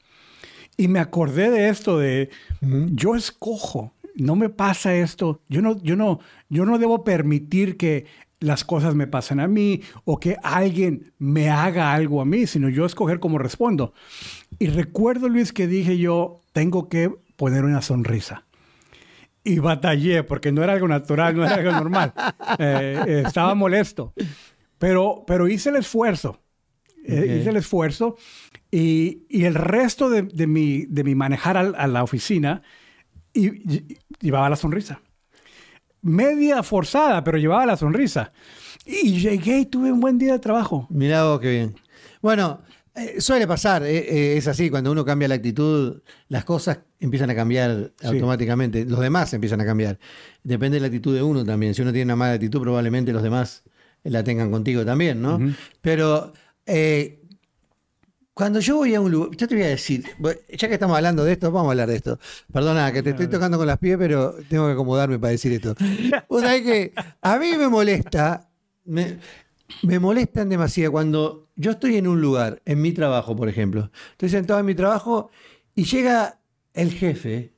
Y 0.76 0.88
me 0.88 0.98
acordé 0.98 1.52
de 1.52 1.70
esto 1.70 2.00
de, 2.00 2.32
yo 2.62 3.16
escojo, 3.16 3.94
no 4.16 4.36
me 4.36 4.50
pasa 4.50 4.96
esto, 4.96 5.44
yo 5.50 5.62
no, 5.62 5.80
yo, 5.84 5.96
no, 5.98 6.20
yo 6.50 6.66
no 6.66 6.80
debo 6.80 7.04
permitir 7.04 7.78
que 7.78 8.08
las 8.40 8.64
cosas 8.64 8.96
me 8.96 9.06
pasen 9.06 9.40
a 9.40 9.48
mí 9.48 9.82
o 10.06 10.20
que 10.20 10.38
alguien 10.42 11.14
me 11.20 11.50
haga 11.50 11.94
algo 11.94 12.22
a 12.22 12.26
mí, 12.26 12.48
sino 12.48 12.70
yo 12.70 12.86
escoger 12.88 13.20
cómo 13.20 13.38
respondo. 13.38 13.94
Y 14.60 14.68
recuerdo, 14.68 15.30
Luis, 15.30 15.54
que 15.54 15.68
dije 15.68 15.98
yo, 15.98 16.42
tengo 16.52 16.90
que 16.90 17.10
poner 17.38 17.64
una 17.64 17.82
sonrisa. 17.82 18.46
Y 19.44 19.60
batallé, 19.60 20.24
porque 20.24 20.52
no 20.52 20.62
era 20.62 20.74
algo 20.74 20.88
natural, 20.90 21.36
no 21.36 21.46
era 21.46 21.56
algo 21.56 21.72
normal. 21.72 22.14
Eh, 22.60 23.04
eh, 23.08 23.24
estaba 23.26 23.56
molesto. 23.56 24.14
Pero, 24.78 25.24
pero 25.26 25.48
hice 25.48 25.70
el 25.70 25.78
esfuerzo. 25.78 26.42
Eh, 27.06 27.38
hice 27.40 27.52
el 27.52 27.58
esfuerzo. 27.58 28.18
Y, 28.70 29.26
y 29.30 29.46
el 29.46 29.56
resto 29.56 30.10
de, 30.10 30.24
de, 30.24 30.48
mi, 30.48 30.86
de 30.88 31.04
mi 31.04 31.16
manejar 31.16 31.58
a, 31.58 31.88
la 31.88 32.04
oficina, 32.04 32.62
y, 33.34 33.98
llevaba 34.20 34.50
la 34.50 34.56
sonrisa. 34.56 35.02
Media 36.02 36.64
forzada, 36.64 37.24
pero 37.24 37.38
llevaba 37.38 37.66
la 37.66 37.78
sonrisa. 37.78 38.34
Y 38.86 39.20
llegué 39.20 39.60
y 39.60 39.66
tuve 39.66 39.92
un 39.92 40.02
buen 40.02 40.18
día 40.18 40.34
de 40.34 40.40
trabajo. 40.40 40.88
Mira 40.90 41.24
vos 41.24 41.40
qué 41.40 41.52
bien. 41.52 41.76
Bueno, 42.22 42.62
eh, 43.00 43.22
suele 43.22 43.48
pasar, 43.48 43.84
eh, 43.84 43.98
eh, 43.98 44.38
es 44.38 44.48
así, 44.48 44.70
cuando 44.70 44.92
uno 44.92 45.06
cambia 45.06 45.28
la 45.28 45.36
actitud, 45.36 46.02
las 46.28 46.46
cosas 46.46 46.80
empiezan 47.00 47.30
a 47.30 47.36
cambiar 47.36 47.92
automáticamente, 48.04 48.86
los 48.86 49.00
demás 49.00 49.34
empiezan 49.34 49.62
a 49.62 49.66
cambiar. 49.66 50.00
Depende 50.44 50.76
de 50.76 50.82
la 50.82 50.88
actitud 50.88 51.16
de 51.16 51.24
uno 51.24 51.46
también, 51.46 51.74
si 51.74 51.82
uno 51.82 51.92
tiene 51.92 52.06
una 52.06 52.16
mala 52.16 52.34
actitud 52.34 52.62
probablemente 52.62 53.12
los 53.14 53.24
demás 53.24 53.64
la 54.04 54.24
tengan 54.24 54.52
contigo 54.52 54.86
también, 54.86 55.22
¿no? 55.22 55.40
Pero 55.82 56.34
cuando 58.34 58.62
yo 58.62 58.78
voy 58.78 58.96
a 58.96 59.02
un 59.02 59.12
lugar, 59.12 59.36
yo 59.36 59.48
te 59.48 59.56
voy 59.56 59.66
a 59.66 59.68
decir, 59.68 60.06
ya 60.58 60.68
que 60.68 60.74
estamos 60.74 60.96
hablando 60.96 61.26
de 61.26 61.34
esto, 61.34 61.52
vamos 61.52 61.68
a 61.68 61.72
hablar 61.72 61.90
de 61.90 61.98
esto. 61.98 62.20
Perdona 62.54 62.92
que 62.94 63.04
te 63.04 63.10
estoy 63.10 63.28
tocando 63.28 63.58
con 63.58 63.68
las 63.68 63.78
pies, 63.78 63.98
pero 63.98 64.36
tengo 64.48 64.66
que 64.68 64.74
acomodarme 64.74 65.20
para 65.20 65.32
decir 65.32 65.52
esto. 65.52 65.76
O 66.30 66.40
sea, 66.40 66.62
que 66.64 66.94
a 67.22 67.38
mí 67.38 67.58
me 67.58 67.68
molesta, 67.68 68.50
me 68.86 69.18
molestan 70.00 70.50
demasiado 70.50 70.92
cuando 70.92 71.50
yo 71.56 71.72
estoy 71.72 71.98
en 71.98 72.08
un 72.08 72.22
lugar, 72.22 72.62
en 72.66 72.82
mi 72.82 72.92
trabajo, 72.92 73.36
por 73.36 73.50
ejemplo. 73.50 73.92
Estoy 74.12 74.30
sentado 74.30 74.60
en 74.60 74.66
mi 74.66 74.76
trabajo 74.76 75.30
y 75.76 75.84
llega 75.84 76.40
el 76.74 76.92
jefe 76.92 77.54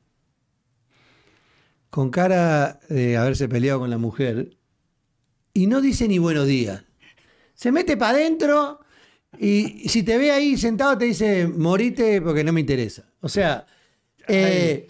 con 1.90 2.10
cara 2.10 2.80
de 2.90 3.18
haberse 3.18 3.48
peleado 3.50 3.81
con 3.81 3.90
la 3.90 3.98
mujer 3.98 4.58
y 5.54 5.68
no 5.68 5.81
dice 5.81 6.08
ni 6.08 6.18
buenos 6.18 6.48
días. 6.48 6.84
Se 7.54 7.72
mete 7.72 7.98
para 7.98 8.18
adentro 8.18 8.80
y 9.38 9.88
si 9.90 10.04
te 10.04 10.18
ve 10.18 10.31
ahí 10.31 10.57
sentado 10.57 10.98
te 10.98 11.06
dice, 11.06 11.48
morite 11.48 12.22
porque 12.22 12.44
no 12.44 12.54
me 12.54 12.62
interesa. 12.62 13.04
O 13.22 13.30
sea, 13.30 13.66
eh, 14.28 14.88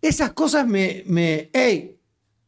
esas 0.00 0.32
cosas 0.32 0.66
me, 0.66 1.02
me... 1.06 1.50
¡Ey! 1.52 1.98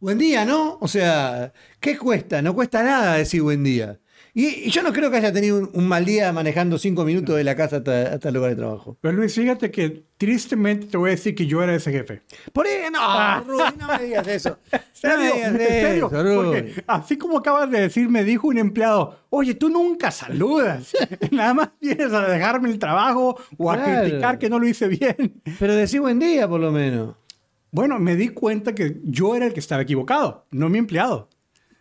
Buen 0.00 0.16
día, 0.16 0.44
¿no? 0.44 0.78
O 0.80 0.86
sea, 0.86 1.52
¿qué 1.80 1.98
cuesta? 1.98 2.40
No 2.40 2.54
cuesta 2.54 2.84
nada 2.84 3.16
decir 3.16 3.42
buen 3.42 3.64
día. 3.64 3.98
Y, 4.34 4.70
yo 4.70 4.82
no 4.82 4.92
creo 4.92 5.10
que 5.10 5.16
haya 5.16 5.32
tenido 5.32 5.70
un, 5.72 5.88
mal 5.88 6.04
día 6.04 6.32
manejando 6.32 6.78
cinco 6.78 7.04
minutos 7.04 7.36
de 7.36 7.44
la 7.44 7.56
casa 7.56 7.76
hasta, 7.76 8.28
el 8.28 8.34
lugar 8.34 8.50
de 8.50 8.56
trabajo. 8.56 8.96
Pero 9.00 9.14
Luis, 9.14 9.34
fíjate 9.34 9.70
que 9.70 10.04
tristemente 10.16 10.86
te 10.86 10.96
voy 10.96 11.08
a 11.08 11.10
decir 11.12 11.34
que 11.34 11.46
yo 11.46 11.62
era 11.62 11.74
ese 11.74 11.92
jefe. 11.92 12.22
Por 12.52 12.66
ahí, 12.66 12.90
no, 12.92 12.98
ah. 13.00 13.42
no 13.46 13.86
me 13.86 14.04
digas 14.04 14.26
eso. 14.28 14.58
No 15.00 15.16
me 15.16 15.32
digas 15.32 15.54
eso, 15.54 16.10
Porque 16.10 16.82
así 16.88 17.16
como 17.16 17.38
acabas 17.38 17.70
de 17.70 17.82
decir, 17.82 18.08
me 18.08 18.24
dijo 18.24 18.48
un 18.48 18.58
empleado, 18.58 19.16
oye, 19.30 19.54
tú 19.54 19.68
nunca 19.68 20.10
saludas. 20.10 20.92
Nada 21.30 21.54
más 21.54 21.68
vienes 21.80 22.12
a 22.12 22.28
dejarme 22.28 22.68
el 22.68 22.80
trabajo 22.80 23.38
o 23.56 23.70
a 23.70 23.80
criticar 23.80 24.40
que 24.40 24.50
no 24.50 24.58
lo 24.58 24.66
hice 24.66 24.88
bien. 24.88 25.40
Pero 25.60 25.76
decí 25.76 26.00
buen 26.00 26.18
día, 26.18 26.48
por 26.48 26.58
lo 26.58 26.72
menos. 26.72 27.14
Bueno, 27.70 27.98
me 27.98 28.16
di 28.16 28.30
cuenta 28.30 28.74
que 28.74 29.00
yo 29.04 29.34
era 29.36 29.46
el 29.46 29.52
que 29.52 29.60
estaba 29.60 29.82
equivocado, 29.82 30.46
no 30.50 30.68
mi 30.68 30.78
empleado. 30.78 31.28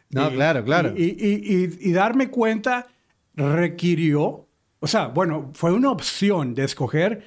No, 0.10 0.32
claro, 0.32 0.64
claro. 0.64 0.94
Y, 0.96 1.92
darme 1.92 2.30
cuenta 2.30 2.88
requirió, 3.36 4.48
o 4.80 4.88
sea, 4.88 5.08
bueno, 5.08 5.52
fue 5.54 5.72
una 5.72 5.92
opción 5.92 6.56
de 6.56 6.64
escoger 6.64 7.24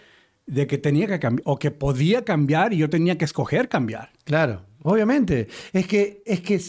de 0.47 0.67
que 0.67 0.79
tenía 0.79 1.07
que 1.07 1.21
cambiar, 1.21 1.43
o 1.47 1.59
que 1.59 1.71
podía 1.71 2.25
cambiar 2.25 2.73
y 2.73 2.79
yo 2.79 2.91
tenía 2.91 3.17
que 3.17 3.25
escoger 3.25 3.69
cambiar. 3.69 4.11
Claro, 4.25 4.67
obviamente. 4.83 5.49
Es 5.73 5.87
que, 5.87 6.23
es 6.27 6.41
que 6.41 6.61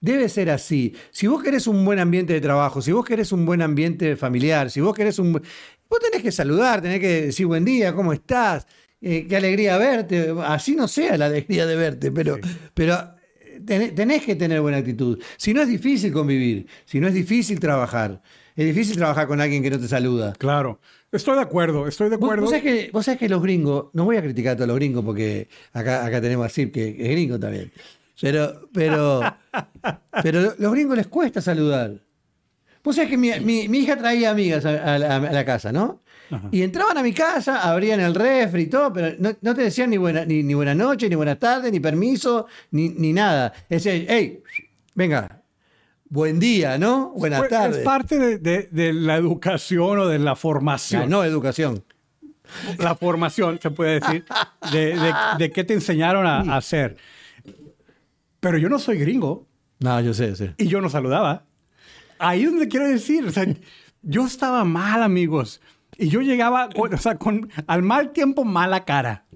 debe 0.00 0.28
ser 0.28 0.50
así. 0.50 0.94
Si 1.10 1.26
vos 1.26 1.42
querés 1.42 1.66
un 1.66 1.84
buen 1.84 2.00
ambiente 2.00 2.32
de 2.32 2.40
trabajo, 2.40 2.82
si 2.82 2.90
vos 2.90 3.04
querés 3.04 3.30
un 3.30 3.46
buen 3.46 3.62
ambiente 3.62 4.16
familiar, 4.16 4.70
si 4.70 4.80
vos 4.80 4.94
querés 4.94 5.18
un... 5.18 5.32
Vos 5.32 6.00
tenés 6.00 6.22
que 6.22 6.32
saludar, 6.32 6.80
tenés 6.80 7.00
que 7.00 7.22
decir 7.26 7.46
buen 7.46 7.64
día, 7.64 7.94
¿cómo 7.94 8.12
estás? 8.12 8.66
Eh, 9.00 9.26
qué 9.28 9.36
alegría 9.36 9.78
verte. 9.78 10.34
Así 10.44 10.74
no 10.74 10.88
sea 10.88 11.16
la 11.16 11.26
alegría 11.26 11.66
de 11.66 11.76
verte, 11.76 12.12
pero, 12.12 12.38
pero 12.74 13.14
tenés, 13.64 14.22
que 14.22 14.34
tener 14.36 14.60
buena 14.60 14.78
actitud. 14.78 15.18
Si 15.36 15.52
no 15.54 15.62
es 15.62 15.68
difícil 15.68 16.12
convivir, 16.12 16.66
si 16.84 17.00
no 17.00 17.08
es 17.08 17.14
difícil 17.14 17.58
trabajar, 17.60 18.22
es 18.56 18.66
difícil 18.66 18.96
trabajar 18.96 19.26
con 19.26 19.40
alguien 19.40 19.62
que 19.62 19.70
no 19.70 19.78
te 19.78 19.88
saluda. 19.88 20.32
Claro, 20.38 20.80
estoy 21.12 21.36
de 21.36 21.42
acuerdo, 21.42 21.86
estoy 21.86 22.08
de 22.08 22.16
acuerdo. 22.16 22.42
Vos, 22.42 22.50
sabés, 23.04 23.18
que, 23.18 23.28
los 23.28 23.42
gringos, 23.42 23.86
no 23.92 24.04
voy 24.04 24.16
a 24.16 24.22
criticar 24.22 24.52
a 24.52 24.56
todos 24.56 24.68
los 24.68 24.76
gringos 24.76 25.04
porque 25.04 25.48
acá, 25.72 26.04
acá 26.04 26.20
tenemos 26.20 26.46
a 26.46 26.48
Sip 26.48 26.72
que, 26.72 26.88
es 26.90 27.10
gringo 27.10 27.38
también, 27.38 27.72
pero, 28.20 28.68
pero, 28.72 29.20
pero 30.22 30.54
los 30.58 30.72
gringos 30.72 30.96
les 30.96 31.06
cuesta 31.06 31.40
saludar. 31.40 32.00
Vos 32.82 32.96
sabés 32.96 33.10
que 33.10 33.16
mi, 33.18 33.30
mi- 33.40 33.68
mi 33.68 33.78
hija 33.78 33.96
traía 33.96 34.30
amigas 34.30 34.64
a, 34.64 34.94
a 34.94 34.98
la, 34.98 35.16
a 35.16 35.32
la 35.32 35.44
casa, 35.44 35.70
¿no? 35.72 36.02
Y 36.52 36.62
entraban 36.62 36.96
a 36.98 37.02
mi 37.02 37.12
casa, 37.12 37.60
abrían 37.70 38.00
el 38.00 38.14
refri 38.14 38.62
y 38.62 38.66
todo, 38.66 38.92
pero 38.92 39.16
no, 39.18 39.32
no 39.40 39.54
te 39.54 39.62
decían 39.62 39.90
ni 39.90 39.96
buena, 39.96 40.24
ni, 40.24 40.42
ni 40.42 40.54
buenas 40.54 40.76
noches, 40.76 41.08
ni 41.10 41.16
buenas 41.16 41.38
tardes, 41.38 41.72
ni 41.72 41.80
permiso, 41.80 42.46
ni, 42.70 42.88
ni 42.90 43.12
nada. 43.12 43.52
Decían, 43.68 44.04
hey, 44.08 44.42
venga, 44.94 45.42
buen 46.08 46.38
día, 46.38 46.78
¿no? 46.78 47.10
Buenas 47.16 47.40
Pues, 47.40 47.50
tardes. 47.50 47.76
Es 47.78 47.84
parte 47.84 48.18
de, 48.18 48.38
de- 48.38 48.68
de 48.70 48.92
la 48.92 49.16
educación 49.16 49.98
o 49.98 50.06
de 50.08 50.18
la 50.18 50.36
formación. 50.36 51.08
no, 51.10 51.24
educación. 51.24 51.84
La 52.78 52.94
formación, 52.96 53.58
se 53.62 53.70
puede 53.70 54.00
decir, 54.00 54.24
de, 54.72 54.96
de, 54.98 55.14
de 55.38 55.50
qué 55.52 55.62
te 55.64 55.74
enseñaron 55.74 56.26
a, 56.26 56.40
a 56.40 56.56
hacer. 56.56 56.96
Pero 58.40 58.58
yo 58.58 58.68
no 58.68 58.78
soy 58.78 58.98
gringo 58.98 59.46
No, 59.78 60.00
yo 60.00 60.14
sé, 60.14 60.34
sé. 60.36 60.54
y 60.58 60.66
yo 60.66 60.80
no 60.80 60.88
saludaba. 60.90 61.44
Ahí 62.18 62.42
es 62.42 62.50
donde 62.50 62.68
quiero 62.68 62.88
decir, 62.88 63.24
o 63.24 63.30
sea, 63.30 63.46
yo 64.02 64.26
estaba 64.26 64.64
mal, 64.64 65.02
amigos. 65.02 65.60
Y 66.00 66.08
yo 66.08 66.20
llegaba, 66.22 66.68
con- 66.70 66.94
o 66.94 66.98
sea, 66.98 67.16
con 67.16 67.48
al 67.66 67.82
mal 67.82 68.12
tiempo, 68.12 68.44
mala 68.44 68.84
cara. 68.84 69.26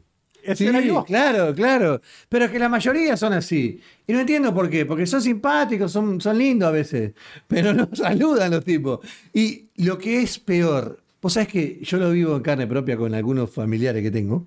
Ese 0.43 0.57
Sí, 0.57 0.67
era 0.67 0.81
yo. 0.81 1.05
claro, 1.05 1.55
claro. 1.55 2.01
Pero 2.29 2.47
es 2.47 2.51
que 2.51 2.59
la 2.59 2.69
mayoría 2.69 3.17
son 3.17 3.33
así. 3.33 3.81
Y 4.07 4.13
no 4.13 4.21
entiendo 4.21 4.53
por 4.55 4.69
qué. 4.69 4.85
Porque 4.87 5.07
son 5.07 5.23
simpáticos, 5.23 5.93
son, 5.93 6.21
son 6.21 6.37
lindos 6.39 6.69
a 6.69 6.73
veces. 6.73 7.13
Pero 7.49 7.73
no 7.73 7.89
saludan 7.95 8.51
los 8.51 8.65
tipos. 8.65 9.01
Y 9.33 9.67
lo 9.77 9.97
que 9.99 10.23
es 10.23 10.39
peor, 10.39 11.01
vos 11.23 11.33
sabés 11.35 11.49
que 11.49 11.81
yo 11.83 11.99
lo 11.99 12.11
vivo 12.11 12.37
en 12.37 12.43
carne 12.43 12.67
propia 12.67 12.97
con 12.97 13.15
algunos 13.15 13.51
familiares 13.51 14.03
que 14.03 14.11
tengo, 14.11 14.47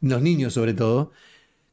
los 0.00 0.20
niños 0.20 0.52
sobre 0.54 0.74
todo, 0.74 1.12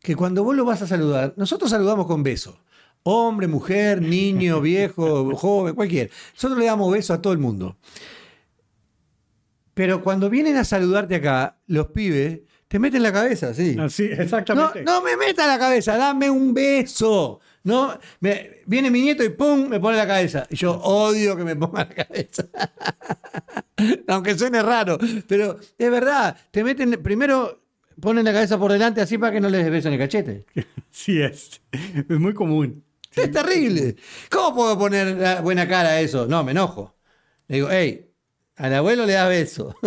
que 0.01 0.15
cuando 0.15 0.43
vos 0.43 0.55
lo 0.55 0.63
vas 0.65 0.81
a 0.81 0.87
saludar, 0.87 1.33
nosotros 1.35 1.69
saludamos 1.69 2.05
con 2.05 2.23
beso. 2.23 2.57
Hombre, 3.03 3.47
mujer, 3.47 4.01
niño, 4.01 4.61
viejo, 4.61 5.35
joven, 5.35 5.75
cualquier. 5.75 6.09
Nosotros 6.35 6.59
le 6.59 6.65
damos 6.65 6.91
beso 6.93 7.13
a 7.13 7.21
todo 7.21 7.33
el 7.33 7.39
mundo. 7.39 7.77
Pero 9.75 10.01
cuando 10.01 10.29
vienen 10.31 10.57
a 10.57 10.63
saludarte 10.63 11.15
acá, 11.15 11.59
los 11.67 11.87
pibes 11.87 12.39
te 12.67 12.79
meten 12.79 13.03
la 13.03 13.13
cabeza, 13.13 13.53
sí. 13.53 13.77
Así, 13.79 14.09
No, 14.09 14.23
exactamente. 14.23 14.83
no 14.83 15.01
me 15.03 15.15
meta 15.15 15.45
la 15.45 15.59
cabeza, 15.59 15.95
dame 15.97 16.29
un 16.31 16.51
beso. 16.53 17.39
No, 17.63 17.97
me- 18.21 18.61
viene 18.65 18.89
mi 18.89 19.01
nieto 19.01 19.23
y 19.23 19.29
pum, 19.29 19.67
me 19.69 19.79
pone 19.79 19.97
la 19.97 20.07
cabeza. 20.07 20.47
Y 20.49 20.55
yo 20.55 20.71
odio 20.81 21.35
que 21.37 21.43
me 21.43 21.55
ponga 21.55 21.79
la 21.85 21.89
cabeza. 22.05 22.45
Aunque 24.07 24.37
suene 24.37 24.61
raro, 24.63 24.97
pero 25.27 25.57
es 25.77 25.91
verdad. 25.91 26.35
Te 26.51 26.63
meten, 26.63 26.91
primero 27.03 27.61
ponen 27.99 28.25
la 28.25 28.33
cabeza 28.33 28.57
por 28.57 28.71
delante 28.71 29.01
así 29.01 29.17
para 29.17 29.33
que 29.33 29.41
no 29.41 29.49
les 29.49 29.63
des 29.63 29.71
beso 29.71 29.87
en 29.89 29.93
el 29.95 29.99
cachete. 29.99 30.45
Sí 30.89 31.21
es. 31.21 31.61
Es 31.73 32.19
muy 32.19 32.33
común. 32.33 32.81
Es 33.13 33.29
terrible. 33.29 33.97
¿Cómo 34.31 34.55
puedo 34.55 34.77
poner 34.79 35.41
buena 35.41 35.67
cara 35.67 35.89
a 35.89 35.99
eso? 35.99 36.25
No, 36.25 36.41
me 36.45 36.51
enojo. 36.51 36.95
Le 37.49 37.55
digo, 37.57 37.67
hey, 37.69 38.11
al 38.55 38.73
abuelo 38.73 39.05
le 39.05 39.13
da 39.13 39.27
beso. 39.27 39.75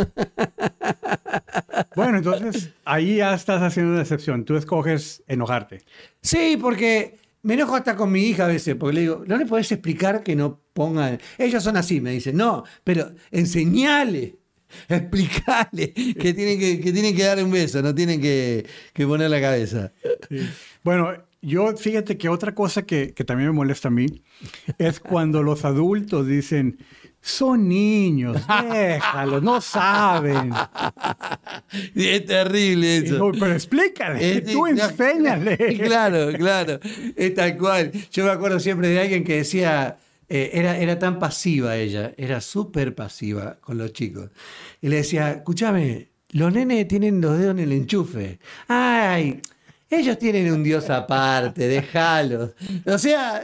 Bueno, 1.95 2.19
entonces 2.19 2.71
ahí 2.85 3.17
ya 3.17 3.35
estás 3.35 3.61
haciendo 3.61 3.93
una 3.93 4.03
excepción. 4.03 4.45
Tú 4.45 4.57
escoges 4.57 5.23
enojarte. 5.27 5.83
Sí, 6.23 6.57
porque 6.61 7.19
me 7.43 7.55
enojo 7.55 7.75
hasta 7.77 7.97
con 7.97 8.13
mi 8.13 8.23
hija 8.23 8.45
a 8.45 8.49
veces, 8.49 8.77
porque 8.77 8.95
le 8.95 9.01
digo, 9.03 9.25
¿no 9.27 9.37
le 9.37 9.47
podés 9.47 9.71
explicar 9.73 10.23
que 10.23 10.37
no 10.37 10.61
pongan? 10.73 11.19
Ellos 11.39 11.63
son 11.63 11.77
así, 11.77 12.01
me 12.01 12.13
dicen, 12.13 12.37
no, 12.37 12.65
pero 12.85 13.11
enseñale, 13.31 14.39
explicale 14.89 15.93
que 15.93 16.35
tienen 16.35 16.59
que, 16.59 16.81
que 16.81 16.93
tienen 16.93 17.17
que 17.17 17.25
dar 17.25 17.43
un 17.43 17.51
beso, 17.51 17.83
no 17.83 17.95
tienen 17.95 18.21
que, 18.21 18.67
que 18.93 19.07
poner 19.07 19.31
la 19.31 19.41
cabeza. 19.41 19.93
Bueno, 20.85 21.15
yo 21.41 21.77
fíjate 21.77 22.19
que 22.19 22.29
otra 22.29 22.55
cosa 22.55 22.83
que, 22.83 23.15
que 23.15 23.25
también 23.25 23.51
me 23.51 23.57
molesta 23.57 23.89
a 23.89 23.93
mí 23.93 24.23
es 24.79 25.01
cuando 25.01 25.43
los 25.43 25.65
adultos 25.65 26.27
dicen, 26.27 26.79
son 27.29 27.69
niños, 27.69 28.37
déjalos, 28.73 29.43
no 29.43 29.61
saben. 29.61 30.53
Es 31.95 32.25
terrible 32.27 32.99
eso. 32.99 33.19
no, 33.19 33.33
pero 33.33 33.53
explícale, 33.53 34.39
Es- 34.39 34.45
tú 34.53 34.67
no, 34.67 34.67
enséñale. 34.69 35.57
Claro, 35.89 36.33
claro, 36.37 36.81
es 37.17 37.35
tal 37.35 37.57
cual. 37.57 37.93
Yo 38.13 38.25
me 38.25 38.31
acuerdo 38.31 38.59
siempre 38.61 38.89
de 38.89 39.01
alguien 39.01 39.25
que 39.25 39.37
decía, 39.37 39.99
eh, 40.29 40.51
era, 40.55 40.79
era 40.79 40.99
tan 40.99 41.19
pasiva 41.19 41.77
ella, 41.77 42.13
era 42.17 42.41
súper 42.41 42.95
pasiva 42.95 43.57
con 43.61 43.79
los 43.79 43.93
chicos. 43.93 44.31
Y 44.81 44.89
le 44.89 44.97
decía, 44.97 45.31
escúchame, 45.33 46.09
los 46.31 46.53
nenes 46.53 46.87
tienen 46.89 47.21
los 47.21 47.39
dedos 47.39 47.53
en 47.53 47.59
el 47.61 47.73
enchufe. 47.73 48.39
Ay, 48.69 49.41
ellos 49.91 50.19
tienen 50.19 50.53
un 50.53 50.63
dios 50.63 50.91
aparte, 50.91 51.67
déjalos. 51.69 52.51
O 52.87 52.99
sea, 52.99 53.43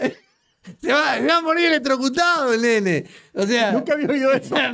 se 0.80 0.92
va, 0.92 1.16
se 1.18 1.26
va 1.26 1.36
a 1.36 1.42
morir 1.42 1.66
electrocutado 1.66 2.52
el 2.52 2.62
nene. 2.62 3.04
O 3.32 3.46
sea, 3.46 3.72
Nunca 3.72 3.94
había 3.94 4.08
oído 4.08 4.32
eso. 4.34 4.54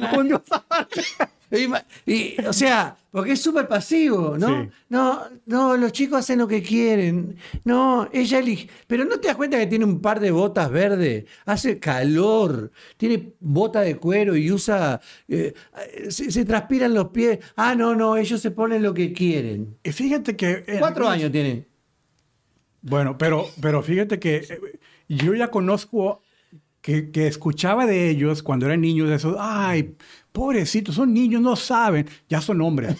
Y, 1.52 1.66
y, 2.06 2.36
o 2.46 2.52
sea, 2.52 2.96
porque 3.10 3.32
es 3.32 3.42
súper 3.42 3.66
pasivo, 3.66 4.38
¿no? 4.38 4.62
Sí. 4.62 4.68
No, 4.88 5.24
no, 5.46 5.76
los 5.76 5.90
chicos 5.90 6.20
hacen 6.20 6.38
lo 6.38 6.46
que 6.46 6.62
quieren. 6.62 7.36
No, 7.64 8.08
ella 8.12 8.38
elige. 8.38 8.68
Pero 8.86 9.04
no 9.04 9.18
te 9.18 9.26
das 9.26 9.36
cuenta 9.36 9.58
que 9.58 9.66
tiene 9.66 9.84
un 9.84 10.00
par 10.00 10.20
de 10.20 10.30
botas 10.30 10.70
verdes. 10.70 11.24
Hace 11.46 11.80
calor. 11.80 12.70
Tiene 12.96 13.32
bota 13.40 13.80
de 13.80 13.96
cuero 13.96 14.36
y 14.36 14.52
usa. 14.52 15.00
eh, 15.26 15.52
se, 16.08 16.30
se 16.30 16.44
transpiran 16.44 16.94
los 16.94 17.08
pies. 17.08 17.40
Ah, 17.56 17.74
no, 17.74 17.96
no, 17.96 18.16
ellos 18.16 18.40
se 18.40 18.52
ponen 18.52 18.84
lo 18.84 18.94
que 18.94 19.12
quieren. 19.12 19.76
Y 19.82 19.90
fíjate 19.90 20.36
que... 20.36 20.62
en 20.68 20.78
Cuatro 20.78 21.08
algunos- 21.08 21.12
años 21.14 21.32
tienen. 21.32 21.66
Bueno, 22.82 23.18
pero, 23.18 23.46
pero 23.60 23.82
fíjate 23.82 24.20
que 24.20 24.36
eh, 24.36 24.60
yo 25.10 25.34
ya 25.34 25.50
conozco 25.50 26.22
que, 26.80 27.10
que 27.10 27.26
escuchaba 27.26 27.84
de 27.86 28.08
ellos 28.10 28.42
cuando 28.42 28.66
eran 28.66 28.80
niños, 28.80 29.08
de 29.08 29.16
esos, 29.16 29.36
ay, 29.38 29.96
pobrecitos, 30.32 30.94
son 30.94 31.12
niños, 31.12 31.42
no 31.42 31.56
saben, 31.56 32.06
ya 32.28 32.40
son 32.40 32.60
hombres, 32.60 32.96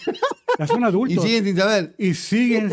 ya 0.58 0.66
son 0.66 0.80
Y 0.82 0.84
adultos. 0.84 1.24
siguen 1.24 1.44
sin 1.44 1.56
saber. 1.56 1.94
Y 1.98 2.14
siguen 2.14 2.70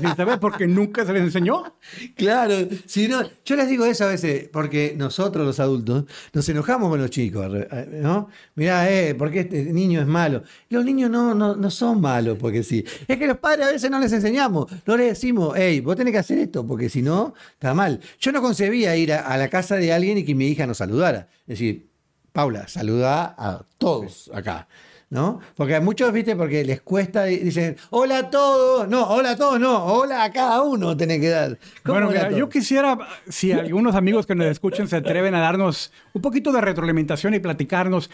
sin 0.00 0.16
saber 0.16 0.40
porque 0.40 0.66
nunca 0.66 1.04
se 1.04 1.12
les 1.12 1.22
enseñó. 1.22 1.74
Claro, 2.16 2.54
si 2.86 3.08
no, 3.08 3.22
yo 3.44 3.56
les 3.56 3.68
digo 3.68 3.84
eso 3.84 4.04
a 4.04 4.08
veces, 4.08 4.48
porque 4.52 4.94
nosotros 4.96 5.46
los 5.46 5.60
adultos 5.60 6.04
nos 6.32 6.48
enojamos 6.48 6.88
con 6.88 7.00
los 7.00 7.10
chicos, 7.10 7.46
¿no? 7.92 8.28
Mirá, 8.54 8.90
eh, 8.90 9.14
porque 9.14 9.40
este 9.40 9.64
niño 9.72 10.00
es 10.00 10.06
malo. 10.06 10.42
Los 10.70 10.84
niños 10.84 11.10
no, 11.10 11.34
no, 11.34 11.54
no 11.54 11.70
son 11.70 12.00
malos, 12.00 12.38
porque 12.38 12.62
sí. 12.62 12.84
Es 13.06 13.18
que 13.18 13.26
los 13.26 13.38
padres 13.38 13.66
a 13.66 13.72
veces 13.72 13.90
no 13.90 14.00
les 14.00 14.12
enseñamos, 14.12 14.66
no 14.86 14.96
les 14.96 15.08
decimos, 15.08 15.54
hey, 15.56 15.80
vos 15.80 15.96
tenés 15.96 16.12
que 16.12 16.18
hacer 16.18 16.38
esto, 16.38 16.66
porque 16.66 16.88
si 16.88 17.02
no, 17.02 17.34
está 17.52 17.74
mal. 17.74 18.00
Yo 18.18 18.32
no 18.32 18.40
concebía 18.40 18.96
ir 18.96 19.12
a, 19.12 19.20
a 19.26 19.36
la 19.36 19.48
casa 19.48 19.76
de 19.76 19.92
alguien 19.92 20.18
y 20.18 20.24
que 20.24 20.34
mi 20.34 20.48
hija 20.48 20.66
nos 20.66 20.78
saludara. 20.78 21.28
Es 21.42 21.58
decir, 21.58 21.89
Paula, 22.32 22.68
saluda 22.68 23.34
a 23.36 23.62
todos 23.78 24.30
acá. 24.34 24.66
¿No? 25.12 25.40
Porque 25.56 25.74
a 25.74 25.80
muchos, 25.80 26.12
viste, 26.12 26.36
porque 26.36 26.64
les 26.64 26.82
cuesta, 26.82 27.24
dicen, 27.24 27.76
hola 27.90 28.18
a 28.18 28.30
todos. 28.30 28.86
No, 28.88 29.08
hola 29.08 29.30
a 29.32 29.36
todos, 29.36 29.58
no, 29.58 29.84
hola 29.86 30.22
a 30.22 30.30
cada 30.30 30.62
uno 30.62 30.96
tenés 30.96 31.18
que 31.20 31.28
dar. 31.30 31.58
¿Cómo 31.84 31.94
Bueno, 31.98 32.10
mira, 32.10 32.30
yo 32.30 32.48
quisiera, 32.48 32.96
si 33.28 33.50
algunos 33.52 33.96
amigos 33.96 34.24
que 34.24 34.36
nos 34.36 34.46
escuchen 34.46 34.86
se 34.86 34.94
atreven 34.94 35.34
a 35.34 35.40
darnos 35.40 35.90
un 36.12 36.22
poquito 36.22 36.52
de 36.52 36.60
retroalimentación 36.60 37.34
y 37.34 37.40
platicarnos 37.40 38.08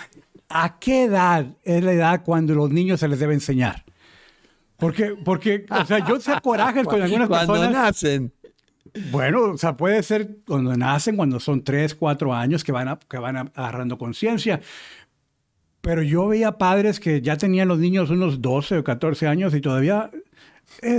a 0.49 0.79
qué 0.79 1.05
edad 1.05 1.45
es 1.65 1.85
la 1.85 1.93
edad 1.93 2.23
cuando 2.25 2.55
los 2.55 2.71
niños 2.71 3.01
se 3.01 3.09
les 3.09 3.19
debe 3.19 3.35
enseñar. 3.35 3.85
Porque, 4.79 5.17
porque 5.23 5.67
o 5.71 5.85
sea, 5.85 6.07
yo 6.07 6.19
sé 6.19 6.33
corajes 6.43 6.85
con 6.85 7.01
algunas 7.03 7.29
Cuando 7.29 7.53
personas. 7.55 7.73
nacen. 7.75 8.33
Bueno, 9.11 9.43
o 9.53 9.59
sea, 9.59 9.77
puede 9.77 10.03
ser 10.03 10.39
cuando 10.47 10.77
nacen, 10.77 11.17
cuando 11.17 11.41
son 11.41 11.63
3, 11.65 11.95
4 11.95 12.35
años 12.35 12.65
que 12.65 12.73
van, 12.73 12.89
a- 12.89 12.99
que 12.99 13.19
van 13.19 13.37
agarrando 13.55 13.99
conciencia. 13.99 14.61
Pero 15.81 16.03
yo 16.03 16.27
veía 16.29 16.53
padres 16.59 16.99
que 16.99 17.21
ya 17.21 17.37
tenían 17.37 17.69
los 17.69 17.79
niños 17.79 18.11
unos 18.11 18.43
12 18.43 18.79
o 18.79 18.85
14 18.85 19.27
años 19.29 19.55
y 19.55 19.61
todavía 19.61 20.11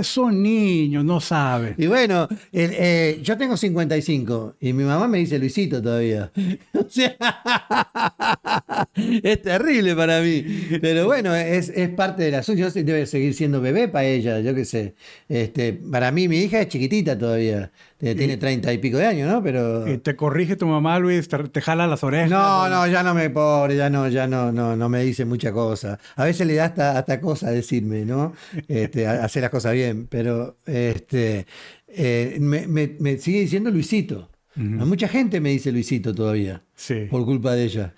son 0.02 0.42
niños, 0.42 1.04
no 1.04 1.20
saben. 1.20 1.74
Y 1.76 1.86
bueno, 1.88 2.26
el, 2.52 2.70
eh, 2.72 3.20
yo 3.22 3.36
tengo 3.36 3.54
55 3.56 4.56
y 4.60 4.72
mi 4.72 4.84
mamá 4.84 5.06
me 5.06 5.18
dice 5.18 5.38
Luisito 5.38 5.82
todavía. 5.82 6.32
O 6.72 6.88
sea, 6.90 7.14
es 8.94 9.42
terrible 9.42 9.94
para 9.94 10.20
mí. 10.22 10.42
Pero 10.80 11.04
bueno, 11.06 11.34
es, 11.34 11.68
es 11.68 11.88
parte 11.90 12.22
de 12.24 12.30
la 12.30 12.42
suya. 12.42 12.70
Debe 12.70 13.04
seguir 13.06 13.34
siendo 13.34 13.60
bebé 13.60 13.88
para 13.88 14.06
ella, 14.06 14.40
yo 14.40 14.54
qué 14.54 14.64
sé. 14.64 14.94
Este, 15.28 15.74
para 15.74 16.10
mí, 16.12 16.28
mi 16.28 16.38
hija 16.38 16.60
es 16.62 16.68
chiquitita 16.68 17.18
todavía. 17.18 17.70
Tiene 17.98 18.36
30 18.36 18.72
y 18.72 18.78
pico 18.78 18.96
de 18.98 19.06
años, 19.06 19.28
¿no? 19.30 19.42
Pero. 19.42 19.86
Y 19.92 19.98
te 19.98 20.14
corrige 20.14 20.54
tu 20.56 20.66
mamá, 20.66 20.98
Luis, 21.00 21.26
te, 21.28 21.36
te 21.48 21.60
jala 21.60 21.86
las 21.88 22.04
orejas. 22.04 22.30
No, 22.30 22.68
no, 22.68 22.86
ya 22.86 23.02
no 23.02 23.12
me 23.12 23.28
pobre, 23.28 23.76
ya 23.76 23.90
no, 23.90 24.08
ya 24.08 24.26
no, 24.28 24.52
no, 24.52 24.76
no 24.76 24.88
me 24.88 25.02
dice 25.02 25.24
mucha 25.24 25.52
cosa. 25.52 25.98
A 26.14 26.24
veces 26.24 26.46
le 26.46 26.54
da 26.54 26.66
hasta, 26.66 26.96
hasta 26.98 27.20
cosa 27.20 27.50
decirme, 27.50 28.04
¿no? 28.04 28.34
Este, 28.68 29.06
hacer 29.06 29.42
las 29.42 29.50
cosas 29.50 29.72
bien, 29.72 30.06
pero 30.08 30.56
este, 30.66 31.46
eh, 31.88 32.36
me, 32.40 32.68
me- 32.68 32.96
me 33.00 33.18
sigue 33.18 33.40
diciendo 33.40 33.70
Luisito. 33.70 34.30
A 34.56 34.84
Mucha 34.84 35.06
gente 35.08 35.40
me 35.40 35.50
dice 35.50 35.70
Luisito 35.70 36.12
todavía, 36.14 36.62
Sí. 36.74 37.06
por 37.10 37.24
culpa 37.24 37.52
de 37.54 37.64
ella. 37.64 37.94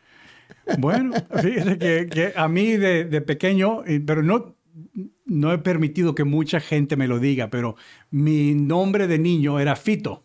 Bueno, 0.78 1.12
fíjese 1.42 1.78
que, 1.78 2.06
que 2.10 2.32
a 2.36 2.48
mí 2.48 2.76
de, 2.76 3.04
de 3.04 3.20
pequeño, 3.22 3.82
pero 4.06 4.22
no, 4.22 4.56
no 5.26 5.52
he 5.52 5.58
permitido 5.58 6.14
que 6.14 6.24
mucha 6.24 6.60
gente 6.60 6.96
me 6.96 7.08
lo 7.08 7.18
diga, 7.18 7.48
pero 7.50 7.76
mi 8.10 8.54
nombre 8.54 9.06
de 9.06 9.18
niño 9.18 9.60
era 9.60 9.76
Fito. 9.76 10.24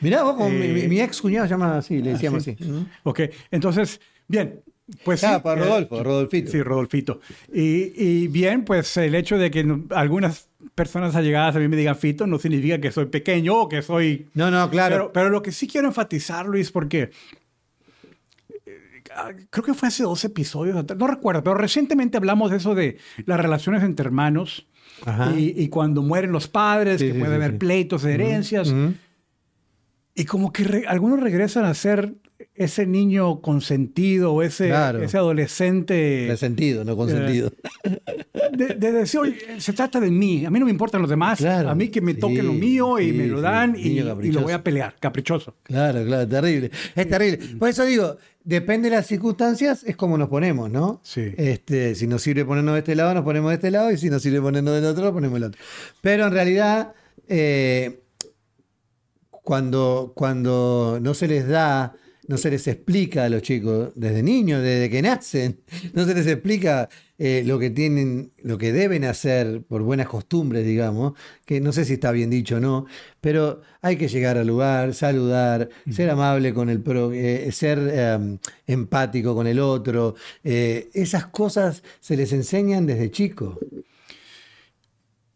Mirá, 0.00 0.22
vos, 0.22 0.36
Eh, 0.50 0.72
mi, 0.74 0.88
mi 0.88 1.00
ex 1.00 1.20
cuñado 1.20 1.46
se 1.46 1.50
llama 1.50 1.78
así, 1.78 2.00
le 2.02 2.12
decíamos 2.12 2.44
sí. 2.44 2.56
así. 2.58 2.70
¿Mm? 2.70 2.86
Ok, 3.04 3.20
entonces 3.50 4.00
Bien, 4.30 4.62
pues 5.04 5.24
Ah, 5.24 5.36
sí, 5.36 5.40
para 5.42 5.60
eh, 5.60 5.64
Rodolfo, 5.64 6.04
Rodolfito. 6.04 6.52
Sí, 6.52 6.62
Rodolfito. 6.62 7.20
Y, 7.52 7.92
y 8.00 8.28
bien, 8.28 8.64
pues 8.64 8.96
el 8.96 9.16
hecho 9.16 9.38
de 9.38 9.50
que 9.50 9.66
algunas 9.90 10.48
personas 10.76 11.16
allegadas 11.16 11.56
a 11.56 11.58
mí 11.58 11.66
me 11.66 11.76
digan 11.76 11.96
Fito 11.96 12.28
no 12.28 12.38
significa 12.38 12.80
que 12.80 12.92
soy 12.92 13.06
pequeño 13.06 13.62
o 13.62 13.68
que 13.68 13.82
soy... 13.82 14.28
No, 14.34 14.48
no, 14.52 14.70
claro. 14.70 14.94
Pero, 14.94 15.12
pero 15.12 15.30
lo 15.30 15.42
que 15.42 15.50
sí 15.50 15.66
quiero 15.66 15.88
enfatizar, 15.88 16.46
Luis, 16.46 16.70
porque 16.70 17.10
ah, 17.12 17.39
creo 19.50 19.64
que 19.64 19.74
fue 19.74 19.88
hace 19.88 20.02
dos 20.02 20.24
episodios, 20.24 20.84
no 20.96 21.06
recuerdo, 21.06 21.42
pero 21.42 21.54
recientemente 21.56 22.16
hablamos 22.16 22.50
de 22.50 22.56
eso 22.58 22.74
de 22.74 22.98
las 23.26 23.38
relaciones 23.40 23.82
entre 23.82 24.06
hermanos 24.06 24.66
y, 25.36 25.62
y 25.62 25.68
cuando 25.68 26.02
mueren 26.02 26.30
los 26.32 26.46
padres, 26.48 27.00
Sí, 27.00 27.06
que 27.08 27.12
sí, 27.14 27.18
puede 27.18 27.32
sí, 27.32 27.36
haber 27.42 27.58
pleitos 27.58 28.02
de 28.02 28.14
herencias. 28.14 28.72
Y 30.14 30.24
como 30.24 30.52
que 30.52 30.64
re- 30.64 30.84
algunos 30.86 31.20
regresan 31.20 31.64
a 31.64 31.72
ser 31.74 32.14
ese 32.60 32.86
niño 32.86 33.40
consentido 33.40 34.34
o 34.34 34.42
ese, 34.42 34.68
Claro. 34.68 35.02
ese 35.02 35.16
adolescente 35.16 36.26
Resentido, 36.28 36.84
no 36.84 36.94
consentido. 36.94 37.50
de, 38.52 38.74
de 38.74 38.92
decir, 38.92 39.20
oye, 39.20 39.38
se 39.58 39.72
trata 39.72 39.98
de 39.98 40.10
mí, 40.10 40.44
a 40.44 40.50
mí 40.50 40.58
no 40.58 40.66
me 40.66 40.70
importan 40.70 41.00
los 41.00 41.08
demás, 41.08 41.38
Claro. 41.38 41.70
a 41.70 41.74
mí 41.74 41.88
que 41.88 42.02
me 42.02 42.12
toque 42.12 42.36
Sí, 42.36 42.42
lo 42.42 42.52
mío 42.52 42.98
y 43.00 43.06
sí, 43.10 43.12
me 43.16 43.26
lo 43.28 43.38
sí. 43.38 43.42
dan 43.42 43.74
y, 43.78 44.00
lo 44.00 44.42
voy 44.42 44.52
a 44.52 44.62
pelear, 44.62 44.94
caprichoso. 45.00 45.54
Claro, 45.62 46.04
claro, 46.04 46.28
terrible. 46.28 46.70
Es 46.94 47.08
terrible. 47.08 47.38
Por 47.58 47.70
eso 47.70 47.84
digo, 47.84 48.18
depende 48.44 48.90
de 48.90 48.96
las 48.96 49.06
circunstancias, 49.06 49.82
es 49.84 49.96
como 49.96 50.18
nos 50.18 50.28
ponemos, 50.28 50.70
¿no? 50.70 51.00
Sí. 51.02 51.32
Este, 51.38 51.94
si 51.94 52.06
nos 52.06 52.20
sirve 52.20 52.44
ponernos 52.44 52.74
de 52.74 52.80
este 52.80 52.94
lado, 52.94 53.14
nos 53.14 53.24
ponemos 53.24 53.48
de 53.50 53.54
este 53.54 53.70
lado, 53.70 53.90
y 53.90 53.96
si 53.96 54.10
nos 54.10 54.20
sirve 54.22 54.40
ponernos 54.42 54.74
del 54.74 54.84
otro, 54.84 55.04
nos 55.04 55.12
ponemos 55.14 55.34
del 55.40 55.44
otro. 55.44 55.60
Pero 56.02 56.26
en 56.26 56.32
realidad, 56.32 56.92
eh, 57.26 58.00
cuando, 59.30 60.12
cuando 60.14 60.98
no 61.00 61.14
se 61.14 61.26
les 61.26 61.48
da, 61.48 61.94
no 62.30 62.36
se 62.36 62.48
les 62.48 62.68
explica 62.68 63.24
a 63.24 63.28
los 63.28 63.42
chicos 63.42 63.90
desde 63.96 64.22
niños, 64.22 64.62
desde 64.62 64.88
que 64.88 65.02
nacen, 65.02 65.58
no 65.94 66.04
se 66.04 66.14
les 66.14 66.28
explica 66.28 66.88
eh, 67.18 67.42
lo 67.44 67.58
que 67.58 67.70
tienen, 67.70 68.30
lo 68.44 68.56
que 68.56 68.72
deben 68.72 69.04
hacer 69.04 69.62
por 69.64 69.82
buenas 69.82 70.06
costumbres, 70.06 70.64
digamos, 70.64 71.14
que 71.44 71.60
no 71.60 71.72
sé 71.72 71.84
si 71.84 71.94
está 71.94 72.12
bien 72.12 72.30
dicho 72.30 72.58
o 72.58 72.60
no, 72.60 72.86
pero 73.20 73.62
hay 73.82 73.96
que 73.96 74.06
llegar 74.06 74.38
al 74.38 74.46
lugar, 74.46 74.94
saludar, 74.94 75.70
ser 75.90 76.08
amable 76.08 76.54
con 76.54 76.70
el 76.70 76.80
pro, 76.80 77.10
eh, 77.12 77.50
ser 77.50 77.80
eh, 77.92 78.38
empático 78.68 79.34
con 79.34 79.48
el 79.48 79.58
otro. 79.58 80.14
eh, 80.44 80.88
esas 80.94 81.26
cosas 81.26 81.82
se 81.98 82.16
les 82.16 82.32
enseñan 82.32 82.86
desde 82.86 83.10
chicos. 83.10 83.58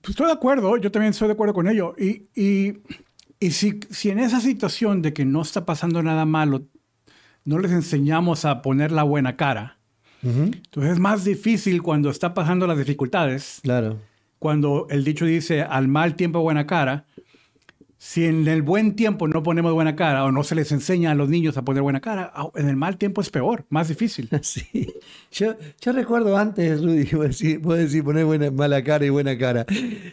Pues 0.00 0.10
estoy 0.10 0.26
de 0.26 0.32
acuerdo, 0.34 0.76
yo 0.76 0.92
también 0.92 1.10
estoy 1.10 1.26
de 1.26 1.34
acuerdo 1.34 1.54
con 1.54 1.66
ello. 1.66 1.96
Y, 1.98 2.28
y, 2.36 2.74
y 3.40 3.50
si, 3.50 3.80
si 3.90 4.10
en 4.10 4.20
esa 4.20 4.40
situación 4.40 5.02
de 5.02 5.12
que 5.12 5.24
no 5.24 5.42
está 5.42 5.66
pasando 5.66 6.04
nada 6.04 6.24
malo, 6.24 6.68
no 7.44 7.58
les 7.58 7.72
enseñamos 7.72 8.44
a 8.44 8.62
poner 8.62 8.90
la 8.92 9.02
buena 9.02 9.36
cara, 9.36 9.76
Ujú, 10.22 10.44
entonces 10.54 10.92
es 10.92 10.98
más 10.98 11.24
difícil 11.24 11.82
cuando 11.82 12.08
está 12.10 12.32
pasando 12.34 12.66
las 12.66 12.78
dificultades, 12.78 13.60
Claro. 13.62 13.98
cuando 14.38 14.86
el 14.90 15.04
dicho 15.04 15.26
dice 15.26 15.62
al 15.62 15.86
mal 15.88 16.14
tiempo 16.16 16.40
buena 16.40 16.66
cara. 16.66 17.04
Si 18.06 18.26
en 18.26 18.46
el 18.49 18.61
buen 18.61 18.96
tiempo 18.96 19.26
no 19.28 19.42
ponemos 19.42 19.73
buena 19.73 19.96
cara 19.96 20.25
o 20.25 20.30
no 20.30 20.44
se 20.44 20.54
les 20.54 20.70
enseña 20.73 21.12
a 21.12 21.14
los 21.14 21.30
niños 21.30 21.56
a 21.56 21.62
poner 21.62 21.82
buena 21.82 22.02
cara, 22.02 22.34
en 22.54 22.68
el 22.68 22.76
mal 22.76 22.99
tiempo 22.99 23.23
es 23.23 23.30
peor, 23.30 23.64
más 23.70 23.88
difícil. 23.88 24.28
Sí, 24.42 24.92
yo, 25.32 25.54
recuerdo 25.92 26.37
antes, 26.37 26.82
Rudy, 26.82 27.04
vos 27.16 27.28
decís, 27.28 27.61
vos 27.62 27.78
decís 27.78 28.02
poner 28.02 28.52
mala 28.52 28.84
cara 28.84 29.06
y 29.06 29.08
buena 29.08 29.38
cara. 29.38 29.64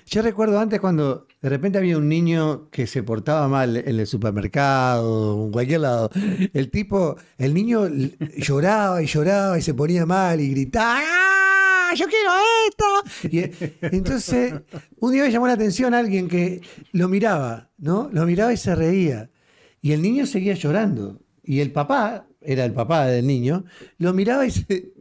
Yo 0.05 0.21
recuerdo 0.21 0.57
antes 0.57 0.79
cuando 0.79 1.27
de 1.41 1.49
repente 1.49 1.79
había 1.79 1.97
un 1.97 2.07
niño 2.07 2.69
que 2.71 2.87
se 2.87 3.03
portaba 3.03 3.49
mal 3.49 3.75
en 3.75 3.99
el 3.99 4.07
supermercado 4.07 5.47
en 5.47 5.51
cualquier 5.51 5.81
lado. 5.81 6.09
El 6.53 6.71
tipo, 6.71 7.17
el 7.37 7.53
niño 7.53 7.89
lloraba 8.37 9.03
y 9.03 9.05
lloraba 9.05 9.59
y 9.59 9.61
se 9.61 9.73
ponía 9.73 10.05
mal 10.05 10.39
y 10.39 10.49
gritaba. 10.49 11.01
¡Ah! 11.03 11.50
¡Yo 11.95 12.05
quiero 12.07 12.31
esto! 12.69 13.29
Y 13.29 13.67
entonces, 13.95 14.53
un 14.99 15.11
día 15.11 15.23
me 15.23 15.31
llamó 15.31 15.47
la 15.47 15.53
atención 15.53 15.93
alguien 15.93 16.27
que 16.27 16.61
lo 16.91 17.07
miraba, 17.09 17.69
¿no? 17.77 18.09
Lo 18.11 18.25
miraba 18.25 18.53
y 18.53 18.57
se 18.57 18.75
reía. 18.75 19.29
Y 19.81 19.91
el 19.93 20.01
niño 20.01 20.25
seguía 20.25 20.53
llorando. 20.53 21.19
Y 21.43 21.59
el 21.59 21.71
papá, 21.71 22.27
era 22.41 22.65
el 22.65 22.73
papá 22.73 23.05
del 23.07 23.25
niño, 23.27 23.65
lo 23.97 24.13
miraba 24.13 24.45
y 24.45 24.51
se, 24.51 24.93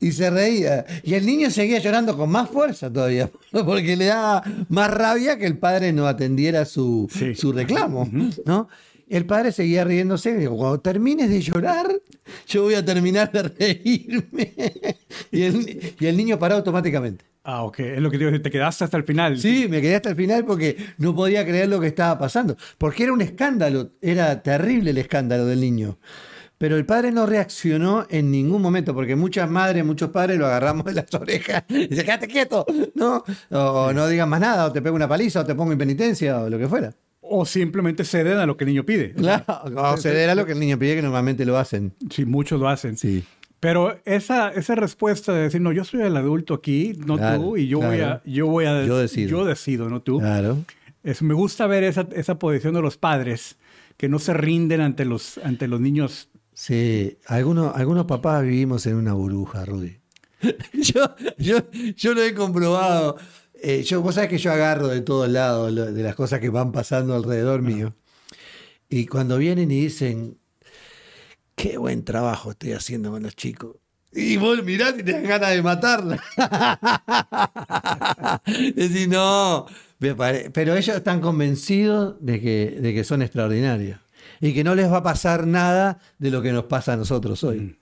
y 0.00 0.12
se 0.12 0.30
reía. 0.30 0.84
Y 1.02 1.14
el 1.14 1.26
niño 1.26 1.50
seguía 1.50 1.78
llorando 1.78 2.16
con 2.16 2.30
más 2.30 2.48
fuerza 2.50 2.92
todavía, 2.92 3.30
porque 3.52 3.96
le 3.96 4.06
daba 4.06 4.42
más 4.68 4.90
rabia 4.90 5.38
que 5.38 5.46
el 5.46 5.58
padre 5.58 5.92
no 5.92 6.06
atendiera 6.06 6.64
su, 6.64 7.08
Sí. 7.12 7.34
su 7.34 7.52
reclamo, 7.52 8.08
¿no? 8.44 8.68
El 9.12 9.26
padre 9.26 9.52
seguía 9.52 9.84
riéndose 9.84 10.30
y 10.30 10.36
dijo, 10.36 10.56
cuando 10.56 10.80
termines 10.80 11.28
de 11.28 11.42
llorar, 11.42 11.86
yo 12.46 12.62
voy 12.62 12.72
a 12.72 12.82
terminar 12.82 13.30
de 13.30 13.42
reírme. 13.42 14.54
Y 15.30 15.42
el, 15.42 15.94
y 16.00 16.06
el 16.06 16.16
niño 16.16 16.38
paró 16.38 16.54
automáticamente. 16.54 17.22
Ah, 17.44 17.62
ok, 17.64 17.80
es 17.80 18.00
lo 18.00 18.10
que 18.10 18.16
te 18.16 18.24
digo, 18.24 18.40
te 18.40 18.50
quedaste 18.50 18.84
hasta 18.84 18.96
el 18.96 19.04
final. 19.04 19.38
Sí, 19.38 19.66
me 19.68 19.82
quedé 19.82 19.96
hasta 19.96 20.08
el 20.08 20.16
final 20.16 20.46
porque 20.46 20.78
no 20.96 21.14
podía 21.14 21.44
creer 21.44 21.68
lo 21.68 21.78
que 21.78 21.88
estaba 21.88 22.18
pasando. 22.18 22.56
Porque 22.78 23.02
era 23.02 23.12
un 23.12 23.20
escándalo, 23.20 23.90
era 24.00 24.42
terrible 24.42 24.92
el 24.92 24.96
escándalo 24.96 25.44
del 25.44 25.60
niño. 25.60 25.98
Pero 26.56 26.78
el 26.78 26.86
padre 26.86 27.12
no 27.12 27.26
reaccionó 27.26 28.06
en 28.08 28.30
ningún 28.30 28.62
momento, 28.62 28.94
porque 28.94 29.14
muchas 29.14 29.50
madres, 29.50 29.84
muchos 29.84 30.08
padres 30.08 30.38
lo 30.38 30.46
agarramos 30.46 30.86
de 30.86 30.94
las 30.94 31.12
orejas 31.20 31.64
y 31.68 31.88
dice, 31.88 32.02
quédate 32.02 32.28
quieto, 32.28 32.64
¿no? 32.94 33.24
O 33.50 33.92
no 33.92 34.08
digas 34.08 34.26
más 34.26 34.40
nada, 34.40 34.64
o 34.64 34.72
te 34.72 34.80
pego 34.80 34.96
una 34.96 35.08
paliza, 35.08 35.40
o 35.40 35.44
te 35.44 35.54
pongo 35.54 35.72
en 35.72 35.78
penitencia, 35.78 36.40
o 36.40 36.48
lo 36.48 36.58
que 36.58 36.66
fuera. 36.66 36.94
O 37.34 37.46
simplemente 37.46 38.04
ceden 38.04 38.38
a 38.38 38.46
lo 38.46 38.56
que 38.56 38.64
el 38.64 38.68
niño 38.68 38.84
pide. 38.84 39.12
Claro, 39.14 39.44
o 39.74 39.96
ceder 39.96 40.28
a 40.30 40.34
lo 40.34 40.44
que 40.44 40.52
el 40.52 40.60
niño 40.60 40.78
pide, 40.78 40.96
que 40.96 41.02
normalmente 41.02 41.44
lo 41.46 41.56
hacen. 41.56 41.94
Sí, 42.10 42.24
muchos 42.26 42.60
lo 42.60 42.68
hacen. 42.68 42.96
Sí. 42.96 43.24
Pero 43.58 43.98
esa, 44.04 44.50
esa 44.50 44.74
respuesta 44.74 45.32
de 45.32 45.42
decir, 45.44 45.60
no, 45.60 45.72
yo 45.72 45.84
soy 45.84 46.02
el 46.02 46.16
adulto 46.16 46.52
aquí, 46.52 46.94
no 47.06 47.16
Claro, 47.16 47.40
tú, 47.40 47.56
y 47.56 47.68
yo 47.68 47.78
voy 47.78 47.96
claro. 47.98 48.14
a, 48.14 48.22
yo 48.24 48.46
voy 48.48 48.64
a, 48.66 48.84
Yo 48.84 48.98
decido. 48.98 49.30
yo 49.30 49.44
decido, 49.44 49.88
no 49.88 50.02
tú. 50.02 50.18
Claro. 50.18 50.58
Es, 51.04 51.22
me 51.22 51.32
gusta 51.32 51.66
ver 51.66 51.84
esa, 51.84 52.08
esa 52.14 52.38
posición 52.38 52.74
de 52.74 52.82
los 52.82 52.96
padres 52.96 53.56
que 53.96 54.08
no 54.08 54.18
se 54.18 54.34
rinden 54.34 54.80
ante 54.80 55.04
los, 55.04 55.38
ante 55.38 55.68
los 55.68 55.80
niños. 55.80 56.28
Sí, 56.54 57.18
algunos, 57.28 57.74
algunos 57.76 58.04
papás 58.06 58.42
vivimos 58.42 58.84
en 58.86 58.96
una 58.96 59.12
burbuja, 59.14 59.64
Rudy. 59.64 59.96
yo, 60.72 61.14
yo, 61.38 61.58
yo 61.96 62.14
lo 62.14 62.22
he 62.22 62.34
comprobado. 62.34 63.16
Eh, 63.64 63.84
yo, 63.84 64.02
vos 64.02 64.16
sabés 64.16 64.28
que 64.30 64.38
yo 64.38 64.50
agarro 64.52 64.88
de 64.88 65.02
todos 65.02 65.28
lados 65.28 65.70
lo- 65.72 65.92
de 65.92 66.02
las 66.02 66.16
cosas 66.16 66.40
que 66.40 66.48
van 66.50 66.72
pasando 66.72 67.14
alrededor 67.14 67.62
mío. 67.62 67.94
Y 68.88 69.06
cuando 69.06 69.38
vienen 69.38 69.70
y 69.70 69.80
dicen, 69.82 70.36
qué 71.54 71.78
buen 71.78 72.04
trabajo 72.04 72.50
estoy 72.50 72.72
haciendo 72.72 73.12
con 73.12 73.22
los 73.22 73.36
chicos. 73.36 73.76
Y 74.14 74.36
vos 74.36 74.62
mirás 74.64 74.94
y 74.98 75.04
te 75.04 75.12
dan 75.12 75.22
ganas 75.24 75.50
de 75.50 75.62
matarla. 75.62 76.20
Decís, 78.74 79.08
no. 79.08 79.66
me 80.00 80.14
pare-". 80.14 80.50
Pero 80.50 80.74
ellos 80.76 80.96
están 80.96 81.20
convencidos 81.20 82.16
de 82.20 82.40
que, 82.40 82.78
de 82.80 82.94
que 82.94 83.04
son 83.04 83.22
extraordinarios. 83.22 83.98
Y 84.40 84.54
que 84.54 84.64
no 84.64 84.74
les 84.74 84.90
va 84.90 84.98
a 84.98 85.02
pasar 85.02 85.46
nada 85.46 85.98
de 86.18 86.30
lo 86.30 86.42
que 86.42 86.52
nos 86.52 86.64
pasa 86.64 86.94
a 86.94 86.96
nosotros 86.96 87.42
hoy. 87.44 87.78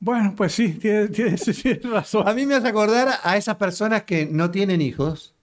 Bueno, 0.00 0.34
pues 0.36 0.52
sí, 0.52 0.74
tienes, 0.74 1.10
tienes- 1.12 1.44
tienes 1.62 1.82
razón. 1.90 2.26
A 2.28 2.34
mí 2.34 2.46
me 2.46 2.54
hace 2.54 2.68
acordar 2.68 3.08
a 3.22 3.36
esas 3.36 3.56
personas 3.56 4.02
que 4.04 4.26
no 4.26 4.50
tienen 4.50 4.80
hijos 4.80 5.34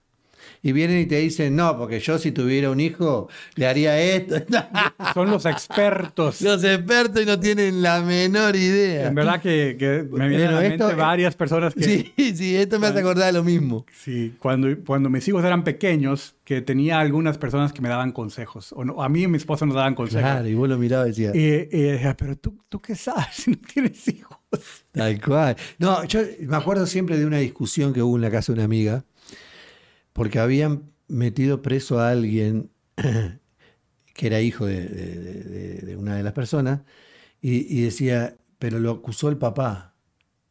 y 0.62 0.72
vienen 0.72 0.98
y 0.98 1.06
te 1.06 1.16
dicen, 1.18 1.54
no, 1.54 1.76
porque 1.78 2.00
yo 2.00 2.18
si 2.18 2.32
tuviera 2.32 2.70
un 2.70 2.80
hijo 2.80 3.28
le 3.54 3.66
haría 3.68 4.00
esto. 4.00 4.36
Son 5.14 5.30
los 5.30 5.44
expertos. 5.46 6.40
Los 6.40 6.64
expertos 6.64 7.22
y 7.22 7.26
no 7.26 7.38
tienen 7.38 7.82
la 7.82 8.00
menor 8.02 8.56
idea. 8.56 9.08
En 9.08 9.14
verdad 9.14 9.40
que, 9.40 9.76
que 9.78 10.04
me 10.10 10.28
vienen 10.28 10.46
Bueno, 10.48 10.58
a 10.58 10.62
la 10.62 10.68
mente 10.68 10.84
esto- 10.84 10.96
varias 10.96 11.36
personas 11.36 11.74
que 11.74 11.82
Sí, 12.16 12.34
sí, 12.34 12.56
esto 12.56 12.80
me 12.80 12.86
hace 12.88 12.98
acordar 13.00 13.26
de 13.26 13.38
lo 13.38 13.44
mismo. 13.44 13.84
Sí, 13.92 14.34
cuando, 14.38 14.68
cuando 14.84 15.08
mis 15.10 15.28
hijos 15.28 15.44
eran 15.44 15.62
pequeños, 15.62 16.34
que 16.44 16.62
tenía 16.62 16.98
algunas 17.00 17.38
personas 17.38 17.72
que 17.72 17.82
me 17.82 17.88
daban 17.88 18.10
consejos. 18.12 18.72
O 18.72 18.84
no, 18.84 19.02
a 19.02 19.08
mí 19.08 19.22
y 19.24 19.28
mi 19.28 19.36
esposa 19.36 19.66
nos 19.66 19.76
daban 19.76 19.94
consejos. 19.94 20.22
Claro, 20.30 20.48
y 20.48 20.54
vos 20.54 20.68
lo 20.68 20.78
mirabas 20.78 21.08
y 21.08 21.10
decías, 21.10 21.34
Y, 21.36 21.76
y 21.76 21.82
decía, 21.82 22.16
pero 22.16 22.36
tú, 22.36 22.58
tú 22.68 22.80
qué 22.80 22.94
sabes 22.96 23.26
si 23.32 23.50
no 23.52 23.58
tienes 23.72 24.08
hijos. 24.08 24.38
Tal 24.92 25.20
cual. 25.20 25.56
No, 25.78 26.04
yo 26.04 26.20
me 26.40 26.56
acuerdo 26.56 26.86
siempre 26.86 27.18
de 27.18 27.26
una 27.26 27.38
discusión 27.38 27.92
que 27.92 28.02
hubo 28.02 28.16
en 28.16 28.22
la 28.22 28.30
casa 28.30 28.52
de 28.52 28.58
una 28.58 28.64
amiga, 28.64 29.04
porque 30.12 30.38
habían 30.38 30.90
metido 31.08 31.62
preso 31.62 32.00
a 32.00 32.10
alguien 32.10 32.70
que 34.14 34.26
era 34.26 34.40
hijo 34.40 34.66
de, 34.66 35.96
una 35.98 36.16
de 36.16 36.22
las 36.22 36.32
personas, 36.32 36.80
y, 37.40 37.82
decía, 37.82 38.36
pero 38.58 38.80
lo 38.80 38.90
acusó 38.90 39.28
el 39.28 39.36
papá. 39.36 39.94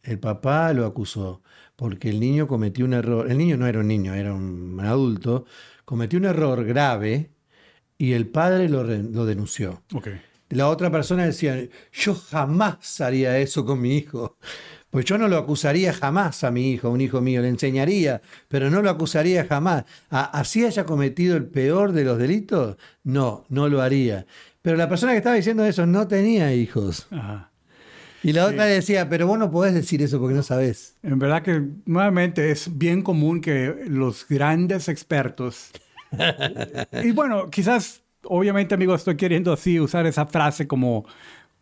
El 0.01 0.19
papá 0.19 0.71
lo 0.71 0.85
acusó, 0.85 1.41
porque 1.75 2.09
el 2.09 2.19
niño 2.19 2.47
cometió 2.47 2.85
un 2.85 2.93
error. 2.93 3.29
El 3.29 3.37
niño 3.37 3.57
no 3.57 3.67
era 3.67 3.79
un 3.79 3.87
niño, 3.87 4.13
era 4.13 4.33
un 4.33 4.79
adulto. 4.79 5.45
Cometió 5.83 6.19
un 6.19 6.25
error 6.25 6.63
grave 6.63 7.31
y 7.97 8.13
el 8.13 8.27
padre 8.27 8.69
lo, 8.69 8.83
lo 8.83 9.25
denunció. 9.25 9.81
Ok. 9.93 10.07
La 10.55 10.69
otra 10.69 10.91
persona 10.91 11.25
decía, 11.25 11.67
yo 11.91 12.15
jamás 12.15 13.01
haría 13.01 13.37
eso 13.39 13.65
con 13.65 13.81
mi 13.81 13.97
hijo. 13.97 14.37
Pues 14.89 15.05
yo 15.05 15.17
no 15.17 15.27
lo 15.27 15.37
acusaría 15.37 15.93
jamás 15.93 16.43
a 16.43 16.51
mi 16.51 16.71
hijo, 16.71 16.87
a 16.87 16.91
un 16.91 17.01
hijo 17.01 17.19
mío, 17.19 17.41
le 17.41 17.49
enseñaría, 17.49 18.21
pero 18.47 18.69
no 18.69 18.81
lo 18.81 18.89
acusaría 18.89 19.45
jamás. 19.45 19.83
Así 20.09 20.65
haya 20.65 20.85
cometido 20.85 21.35
el 21.35 21.47
peor 21.47 21.91
de 21.91 22.05
los 22.05 22.17
delitos, 22.17 22.77
no, 23.03 23.45
no 23.49 23.67
lo 23.67 23.81
haría. 23.81 24.25
Pero 24.61 24.77
la 24.77 24.87
persona 24.87 25.11
que 25.11 25.17
estaba 25.17 25.35
diciendo 25.35 25.65
eso 25.65 25.85
no 25.85 26.07
tenía 26.07 26.53
hijos. 26.53 27.07
Ajá. 27.11 27.51
Y 28.25 28.33
la 28.33 28.45
otra 28.45 28.65
decía, 28.65 29.07
pero 29.07 29.27
vos 29.27 29.37
no 29.37 29.51
podés 29.51 29.75
decir 29.75 30.01
eso 30.01 30.19
porque 30.19 30.33
no 30.33 30.41
sabés. 30.41 30.95
En 31.03 31.19
verdad 31.19 31.43
que 31.43 31.61
nuevamente 31.85 32.49
es 32.49 32.75
bien 32.75 33.03
común 33.03 33.39
que 33.39 33.83
los 33.87 34.27
grandes 34.27 34.89
expertos... 34.89 35.69
y 37.03 37.11
bueno, 37.11 37.51
quizás, 37.51 38.01
obviamente 38.25 38.75
amigos, 38.75 39.01
estoy 39.01 39.17
queriendo 39.17 39.53
así 39.53 39.79
usar 39.79 40.05
esa 40.05 40.25
frase 40.25 40.67
como 40.67 41.05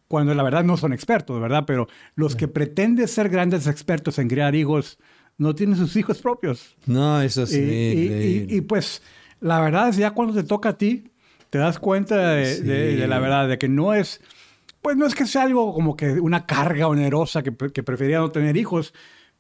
cuando 0.08 0.34
la 0.36 0.44
verdad 0.44 0.64
no 0.64 0.78
son 0.78 0.94
expertos, 0.94 1.42
¿verdad? 1.42 1.64
Pero 1.66 1.88
los 2.16 2.36
que 2.36 2.48
pretenden 2.48 3.08
ser 3.08 3.30
grandes 3.30 3.68
expertos 3.68 4.20
en 4.20 4.28
criar 4.28 4.54
hijos 4.56 5.00
no 5.38 5.56
tienen 5.56 5.76
sus 5.76 5.96
hijos 5.96 6.20
propios. 6.20 6.76
No, 6.86 7.22
eso 7.22 7.46
sí. 7.46 7.60
Y, 7.60 8.54
y, 8.54 8.58
y, 8.58 8.62
pues 8.62 9.02
la 9.40 9.60
verdad 9.60 9.90
es 9.90 9.98
ya 9.98 10.12
cuando 10.12 10.34
te 10.34 10.44
toca 10.44 10.70
a 10.70 10.78
ti, 10.78 11.12
te 11.50 11.58
das 11.58 11.80
cuenta 11.80 12.34
de, 12.34 12.56
sí. 12.56 12.62
de, 12.62 12.96
de, 12.96 13.08
la 13.08 13.20
verdad, 13.20 13.48
de 13.48 13.58
que 13.58 13.68
no 13.68 13.94
es, 13.94 14.22
pues 14.82 14.98
no 14.98 15.06
es 15.06 15.16
que 15.16 15.26
sea 15.26 15.44
algo 15.44 15.74
como 15.74 15.96
que 15.96 16.20
una 16.20 16.46
carga 16.46 16.88
onerosa 16.88 17.42
que, 17.44 17.56
que 17.56 17.84
prefería 17.84 18.20
no 18.20 18.32
tener 18.32 18.56
hijos, 18.58 18.94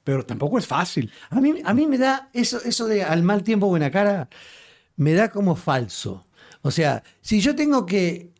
pero 0.03 0.25
tampoco 0.25 0.57
es 0.57 0.67
fácil. 0.67 1.11
A 1.29 1.39
mí, 1.39 1.55
a 1.63 1.73
mí 1.73 1.87
me 1.87 1.97
da 1.97 2.29
eso, 2.33 2.59
eso 2.63 2.87
de 2.87 3.03
al 3.03 3.23
mal 3.23 3.43
tiempo 3.43 3.67
buena 3.67 3.91
cara, 3.91 4.29
me 4.95 5.13
da 5.13 5.29
como 5.29 5.55
falso. 5.55 6.25
O 6.63 6.71
sea, 6.71 7.03
si 7.21 7.41
yo 7.41 7.55
tengo 7.55 7.85
que, 7.85 8.31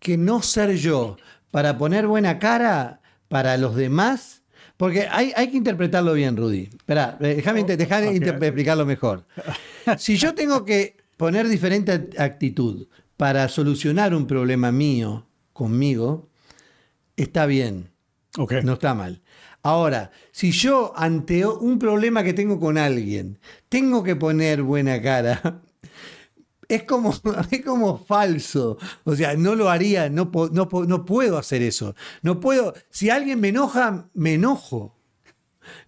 que 0.00 0.16
no 0.16 0.42
ser 0.42 0.76
yo 0.76 1.16
para 1.50 1.78
poner 1.78 2.06
buena 2.06 2.38
cara 2.38 3.00
para 3.28 3.56
los 3.58 3.76
demás, 3.76 4.42
porque 4.76 5.06
hay, 5.10 5.32
hay 5.36 5.50
que 5.50 5.58
interpretarlo 5.58 6.14
bien, 6.14 6.36
Rudy. 6.36 6.70
Espera, 6.74 7.16
déjame, 7.20 7.64
déjame 7.64 8.08
okay. 8.08 8.28
explicarlo 8.28 8.84
mejor. 8.84 9.26
Si 9.98 10.16
yo 10.16 10.34
tengo 10.34 10.64
que 10.64 10.96
poner 11.16 11.48
diferente 11.48 12.10
actitud 12.18 12.88
para 13.16 13.48
solucionar 13.48 14.14
un 14.14 14.26
problema 14.26 14.72
mío 14.72 15.26
conmigo, 15.52 16.28
está 17.16 17.46
bien. 17.46 17.90
Okay. 18.38 18.62
No 18.62 18.74
está 18.74 18.94
mal. 18.94 19.22
Ahora, 19.62 20.12
si 20.30 20.52
yo 20.52 20.92
ante 20.96 21.44
un 21.46 21.78
problema 21.78 22.22
que 22.22 22.32
tengo 22.32 22.60
con 22.60 22.78
alguien, 22.78 23.38
tengo 23.68 24.02
que 24.02 24.14
poner 24.14 24.62
buena 24.62 25.00
cara, 25.02 25.62
es 26.68 26.84
como, 26.84 27.14
es 27.50 27.64
como 27.64 27.98
falso. 27.98 28.78
O 29.04 29.14
sea, 29.14 29.34
no 29.34 29.54
lo 29.54 29.70
haría, 29.70 30.08
no, 30.08 30.30
no, 30.52 30.68
no 30.86 31.04
puedo 31.04 31.38
hacer 31.38 31.62
eso. 31.62 31.94
No 32.22 32.40
puedo, 32.40 32.74
si 32.90 33.10
alguien 33.10 33.40
me 33.40 33.48
enoja, 33.48 34.08
me 34.14 34.34
enojo. 34.34 34.94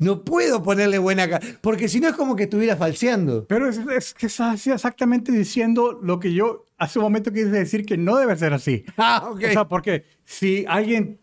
No 0.00 0.24
puedo 0.24 0.60
ponerle 0.62 0.98
buena 0.98 1.28
cara, 1.28 1.46
porque 1.60 1.88
si 1.88 2.00
no 2.00 2.08
es 2.08 2.14
como 2.16 2.34
que 2.34 2.44
estuviera 2.44 2.76
falseando. 2.76 3.46
Pero 3.46 3.68
es, 3.68 3.78
es 3.78 4.12
que 4.12 4.26
estás 4.26 4.66
exactamente 4.66 5.30
diciendo 5.30 6.00
lo 6.02 6.18
que 6.18 6.32
yo 6.32 6.66
hace 6.78 6.98
un 6.98 7.04
momento 7.04 7.32
quise 7.32 7.50
decir 7.50 7.84
que 7.86 7.96
no 7.96 8.16
debe 8.16 8.36
ser 8.36 8.52
así. 8.52 8.84
Ah, 8.96 9.28
ok. 9.30 9.42
O 9.48 9.52
sea, 9.52 9.68
porque 9.68 10.04
si 10.24 10.64
alguien 10.68 11.20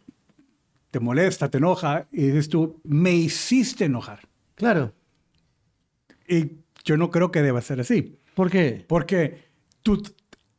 te 0.91 0.99
molesta, 0.99 1.49
te 1.49 1.57
enoja, 1.57 2.07
y 2.11 2.27
dices 2.27 2.47
tú, 2.47 2.79
me 2.83 3.13
hiciste 3.13 3.85
enojar. 3.85 4.21
Claro. 4.55 4.93
Y 6.27 6.51
yo 6.85 6.95
no 6.95 7.11
creo 7.11 7.31
que 7.31 7.41
deba 7.41 7.61
ser 7.61 7.81
así. 7.81 8.17
¿Por 8.33 8.49
qué? 8.49 8.85
Porque 8.87 9.44
tú 9.85 10.01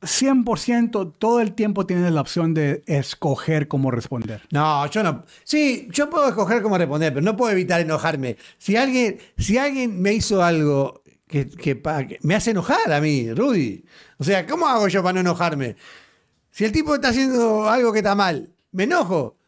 100% 0.02 1.14
todo 1.18 1.40
el 1.40 1.52
tiempo 1.54 1.84
tienes 1.84 2.12
la 2.12 2.20
opción 2.20 2.54
de 2.54 2.84
escoger 2.86 3.66
cómo 3.66 3.90
responder. 3.90 4.42
No, 4.52 4.86
yo 4.86 5.02
no. 5.02 5.24
Sí, 5.42 5.88
yo 5.90 6.08
puedo 6.08 6.28
escoger 6.28 6.62
cómo 6.62 6.78
responder, 6.78 7.12
pero 7.12 7.24
no 7.24 7.36
puedo 7.36 7.50
evitar 7.50 7.80
enojarme. 7.80 8.36
Si 8.56 8.76
alguien, 8.76 9.18
si 9.36 9.58
alguien 9.58 10.00
me 10.00 10.12
hizo 10.12 10.44
algo 10.44 11.02
que, 11.26 11.48
que, 11.48 11.82
que 11.82 12.18
me 12.22 12.36
hace 12.36 12.52
enojar 12.52 12.92
a 12.92 13.00
mí, 13.00 13.32
Rudy. 13.32 13.84
O 14.18 14.24
sea, 14.24 14.46
¿cómo 14.46 14.68
hago 14.68 14.86
yo 14.86 15.02
para 15.02 15.14
no 15.14 15.20
enojarme? 15.20 15.74
Si 16.52 16.64
el 16.64 16.70
tipo 16.70 16.94
está 16.94 17.08
haciendo 17.08 17.68
algo 17.68 17.92
que 17.92 17.98
está 17.98 18.14
mal, 18.14 18.48
me 18.70 18.84
enojo. 18.84 19.38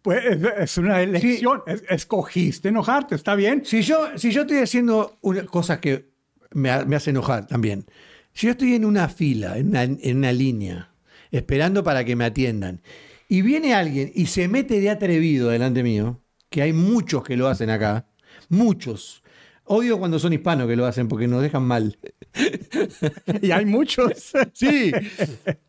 Pues 0.00 0.24
es 0.58 0.78
una 0.78 1.02
elección. 1.02 1.62
Sí. 1.66 1.72
Escogiste 1.88 2.68
enojarte, 2.68 3.16
¿está 3.16 3.34
bien? 3.34 3.64
Si 3.64 3.82
yo, 3.82 4.16
si 4.16 4.30
yo 4.30 4.42
estoy 4.42 4.58
haciendo 4.58 5.18
una, 5.22 5.44
cosas 5.44 5.80
que 5.80 6.08
me, 6.52 6.84
me 6.84 6.96
hace 6.96 7.10
enojar 7.10 7.48
también. 7.48 7.84
Si 8.32 8.46
yo 8.46 8.52
estoy 8.52 8.74
en 8.74 8.84
una 8.84 9.08
fila, 9.08 9.58
en 9.58 9.68
una, 9.68 9.82
en 9.82 10.16
una, 10.16 10.32
línea, 10.32 10.92
esperando 11.30 11.82
para 11.82 12.04
que 12.04 12.16
me 12.16 12.24
atiendan, 12.24 12.80
y 13.28 13.42
viene 13.42 13.74
alguien 13.74 14.10
y 14.14 14.26
se 14.26 14.48
mete 14.48 14.80
de 14.80 14.90
atrevido 14.90 15.50
delante 15.50 15.82
mío, 15.82 16.20
que 16.48 16.62
hay 16.62 16.72
muchos 16.72 17.22
que 17.22 17.36
lo 17.36 17.48
hacen 17.48 17.70
acá, 17.70 18.06
muchos. 18.48 19.22
Odio 19.64 19.98
cuando 19.98 20.18
son 20.18 20.32
hispanos 20.32 20.66
que 20.66 20.74
lo 20.74 20.84
hacen 20.84 21.06
porque 21.06 21.28
nos 21.28 21.42
dejan 21.42 21.62
mal. 21.62 21.96
y 23.40 23.52
hay 23.52 23.64
muchos. 23.64 24.32
sí. 24.52 24.90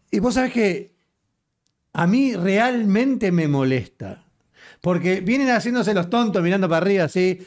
Y 0.10 0.20
vos 0.20 0.34
sabés 0.34 0.52
que 0.52 0.96
a 1.94 2.08
mí 2.08 2.36
realmente 2.36 3.32
me 3.32 3.48
molesta. 3.48 4.26
Porque 4.82 5.22
vienen 5.22 5.50
haciéndose 5.50 5.94
los 5.94 6.10
tontos, 6.10 6.42
mirando 6.42 6.68
para 6.68 6.84
arriba 6.84 7.04
así. 7.04 7.46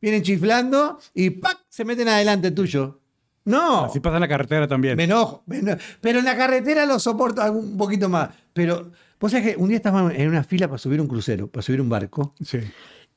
Vienen 0.00 0.22
chiflando 0.22 0.98
y 1.12 1.30
¡pac! 1.30 1.66
se 1.68 1.84
meten 1.84 2.08
adelante 2.08 2.50
tuyo. 2.50 3.02
No. 3.44 3.84
Así 3.84 4.00
pasa 4.00 4.16
en 4.16 4.22
la 4.22 4.28
carretera 4.28 4.66
también. 4.66 4.96
Me 4.96 5.04
enojo, 5.04 5.42
me 5.46 5.58
enojo. 5.58 5.78
Pero 6.00 6.18
en 6.18 6.24
la 6.24 6.36
carretera 6.36 6.86
lo 6.86 6.98
soporto 6.98 7.42
un 7.52 7.76
poquito 7.76 8.08
más. 8.08 8.30
Pero, 8.52 8.90
vos 9.20 9.32
sabés 9.32 9.54
que 9.54 9.60
un 9.60 9.68
día 9.68 9.76
estaba 9.76 10.12
en 10.12 10.28
una 10.28 10.44
fila 10.44 10.68
para 10.68 10.78
subir 10.78 11.00
un 11.00 11.08
crucero, 11.08 11.48
para 11.48 11.62
subir 11.62 11.80
un 11.80 11.88
barco. 11.88 12.34
Sí. 12.42 12.58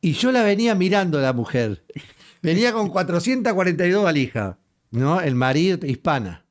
Y 0.01 0.13
yo 0.13 0.31
la 0.31 0.43
venía 0.43 0.75
mirando 0.75 1.17
a 1.17 1.21
la 1.21 1.33
mujer. 1.33 1.83
Venía 2.41 2.71
con 2.73 2.89
442 2.89 4.03
valijas, 4.03 4.55
¿no? 4.91 5.21
El 5.21 5.35
marido, 5.35 5.85
hispana. 5.87 6.43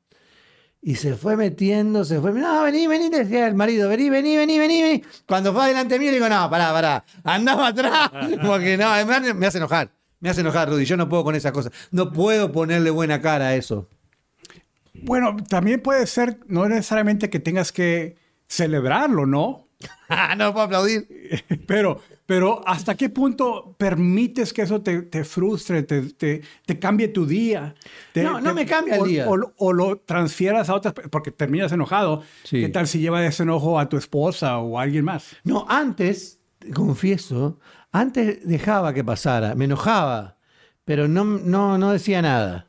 Y 0.81 0.95
se 0.95 1.15
fue 1.15 1.35
metiendo, 1.35 2.05
se 2.05 2.19
fue. 2.19 2.31
No, 2.33 2.63
vení, 2.63 2.87
vení, 2.87 3.09
decía 3.09 3.47
el 3.47 3.55
marido, 3.55 3.89
vení, 3.89 4.09
vení, 4.09 4.37
vení, 4.37 4.59
vení, 4.59 4.81
vení. 4.81 5.03
Cuando 5.27 5.53
fue 5.53 5.63
adelante 5.63 5.99
mío, 5.99 6.11
le 6.11 6.17
digo, 6.17 6.29
no, 6.29 6.49
pará, 6.49 6.71
pará, 6.71 7.05
andaba 7.23 7.67
atrás. 7.67 8.11
Porque 8.45 8.77
no, 8.77 8.89
me 9.35 9.47
hace 9.47 9.57
enojar. 9.57 9.91
Me 10.19 10.29
hace 10.29 10.41
enojar, 10.41 10.69
Rudy. 10.69 10.85
Yo 10.85 10.97
no 10.97 11.09
puedo 11.09 11.23
con 11.23 11.35
esas 11.35 11.51
cosas. 11.51 11.71
No 11.91 12.11
puedo 12.11 12.51
ponerle 12.51 12.89
buena 12.89 13.21
cara 13.21 13.47
a 13.47 13.55
eso. 13.55 13.87
Bueno, 14.93 15.35
también 15.47 15.81
puede 15.81 16.07
ser, 16.07 16.39
no 16.47 16.67
necesariamente 16.67 17.29
que 17.29 17.39
tengas 17.39 17.71
que 17.71 18.17
celebrarlo, 18.47 19.25
¿no? 19.25 19.67
no 20.37 20.53
puedo 20.53 20.65
aplaudir. 20.65 21.07
Pero, 21.67 22.01
pero 22.25 22.61
¿hasta 22.67 22.95
qué 22.95 23.09
punto 23.09 23.75
permites 23.77 24.51
que 24.51 24.61
eso 24.61 24.81
te, 24.81 25.03
te 25.03 25.23
frustre, 25.23 25.83
te, 25.83 26.01
te, 26.01 26.41
te, 26.65 26.79
cambie 26.79 27.07
tu 27.07 27.25
día? 27.25 27.73
No, 28.15 28.41
no 28.41 28.53
me 28.53 28.65
cambia 28.65 28.95
el 28.95 29.01
o, 29.01 29.05
día. 29.05 29.29
O, 29.29 29.53
o, 29.57 29.73
lo 29.73 29.99
transfieras 29.99 30.69
a 30.69 30.75
otras, 30.75 30.93
porque 31.09 31.31
terminas 31.31 31.71
enojado. 31.71 32.23
Sí. 32.43 32.59
¿Qué 32.61 32.69
tal 32.69 32.87
si 32.87 32.99
lleva 32.99 33.25
ese 33.25 33.43
enojo 33.43 33.79
a 33.79 33.87
tu 33.87 33.97
esposa 33.97 34.57
o 34.57 34.77
a 34.77 34.83
alguien 34.83 35.05
más? 35.05 35.37
No, 35.45 35.65
antes, 35.69 36.39
confieso, 36.73 37.59
antes 37.91 38.47
dejaba 38.47 38.93
que 38.93 39.03
pasara, 39.03 39.55
me 39.55 39.65
enojaba, 39.65 40.37
pero 40.85 41.07
no, 41.07 41.23
no, 41.23 41.77
no 41.77 41.91
decía 41.91 42.21
nada. 42.21 42.67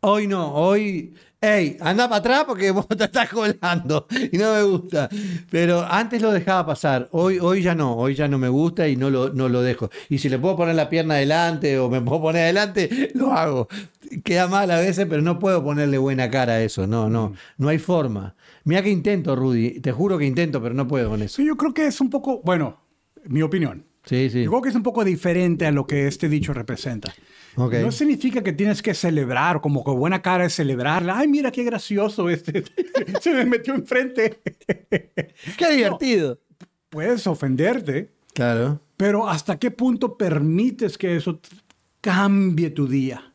Hoy 0.00 0.26
no, 0.28 0.54
hoy 0.54 1.14
hey, 1.40 1.76
anda 1.80 2.08
para 2.08 2.18
atrás 2.18 2.44
porque 2.46 2.70
vos 2.72 2.86
te 2.88 3.04
estás 3.04 3.28
colando 3.28 4.06
y 4.32 4.36
no 4.36 4.54
me 4.54 4.62
gusta. 4.62 5.08
Pero 5.50 5.84
antes 5.88 6.20
lo 6.20 6.32
dejaba 6.32 6.66
pasar, 6.66 7.08
hoy, 7.12 7.38
hoy 7.38 7.62
ya 7.62 7.74
no, 7.74 7.94
hoy 7.96 8.14
ya 8.14 8.28
no 8.28 8.38
me 8.38 8.48
gusta 8.48 8.88
y 8.88 8.96
no 8.96 9.10
lo, 9.10 9.30
no 9.30 9.48
lo 9.48 9.62
dejo. 9.62 9.90
Y 10.08 10.18
si 10.18 10.28
le 10.28 10.38
puedo 10.38 10.56
poner 10.56 10.74
la 10.74 10.88
pierna 10.88 11.14
adelante 11.14 11.78
o 11.78 11.88
me 11.88 12.00
puedo 12.00 12.22
poner 12.22 12.44
adelante, 12.44 13.10
lo 13.14 13.32
hago. 13.32 13.68
Queda 14.24 14.48
mal 14.48 14.70
a 14.70 14.80
veces, 14.80 15.06
pero 15.08 15.22
no 15.22 15.38
puedo 15.38 15.62
ponerle 15.62 15.98
buena 15.98 16.30
cara 16.30 16.54
a 16.54 16.62
eso, 16.62 16.86
no, 16.86 17.10
no, 17.10 17.34
no 17.58 17.68
hay 17.68 17.78
forma. 17.78 18.34
Mira 18.64 18.82
que 18.82 18.90
intento, 18.90 19.36
Rudy, 19.36 19.80
te 19.80 19.92
juro 19.92 20.18
que 20.18 20.24
intento, 20.24 20.62
pero 20.62 20.74
no 20.74 20.86
puedo 20.88 21.10
con 21.10 21.22
eso. 21.22 21.42
Yo 21.42 21.56
creo 21.56 21.74
que 21.74 21.86
es 21.86 22.00
un 22.00 22.10
poco, 22.10 22.40
bueno, 22.42 22.80
mi 23.24 23.42
opinión. 23.42 23.87
Sí, 24.08 24.30
sí. 24.30 24.44
Yo 24.44 24.50
creo 24.50 24.62
que 24.62 24.68
es 24.70 24.74
un 24.74 24.82
poco 24.82 25.04
diferente 25.04 25.66
a 25.66 25.70
lo 25.70 25.86
que 25.86 26.06
este 26.06 26.30
dicho 26.30 26.54
representa. 26.54 27.12
Okay. 27.56 27.82
No 27.82 27.92
significa 27.92 28.42
que 28.42 28.54
tienes 28.54 28.80
que 28.80 28.94
celebrar, 28.94 29.60
como 29.60 29.84
con 29.84 29.98
buena 29.98 30.22
cara 30.22 30.46
es 30.46 30.54
celebrar. 30.54 31.04
Ay, 31.10 31.28
mira 31.28 31.50
qué 31.50 31.62
gracioso 31.64 32.30
este. 32.30 32.64
Se 33.20 33.34
me 33.34 33.44
metió 33.44 33.74
enfrente. 33.74 34.40
Qué 35.58 35.70
divertido. 35.70 36.38
No, 36.60 36.68
puedes 36.88 37.26
ofenderte. 37.26 38.10
Claro. 38.32 38.80
Pero 38.96 39.28
¿hasta 39.28 39.58
qué 39.58 39.70
punto 39.70 40.16
permites 40.16 40.96
que 40.96 41.16
eso 41.16 41.40
cambie 42.00 42.70
tu 42.70 42.88
día? 42.88 43.27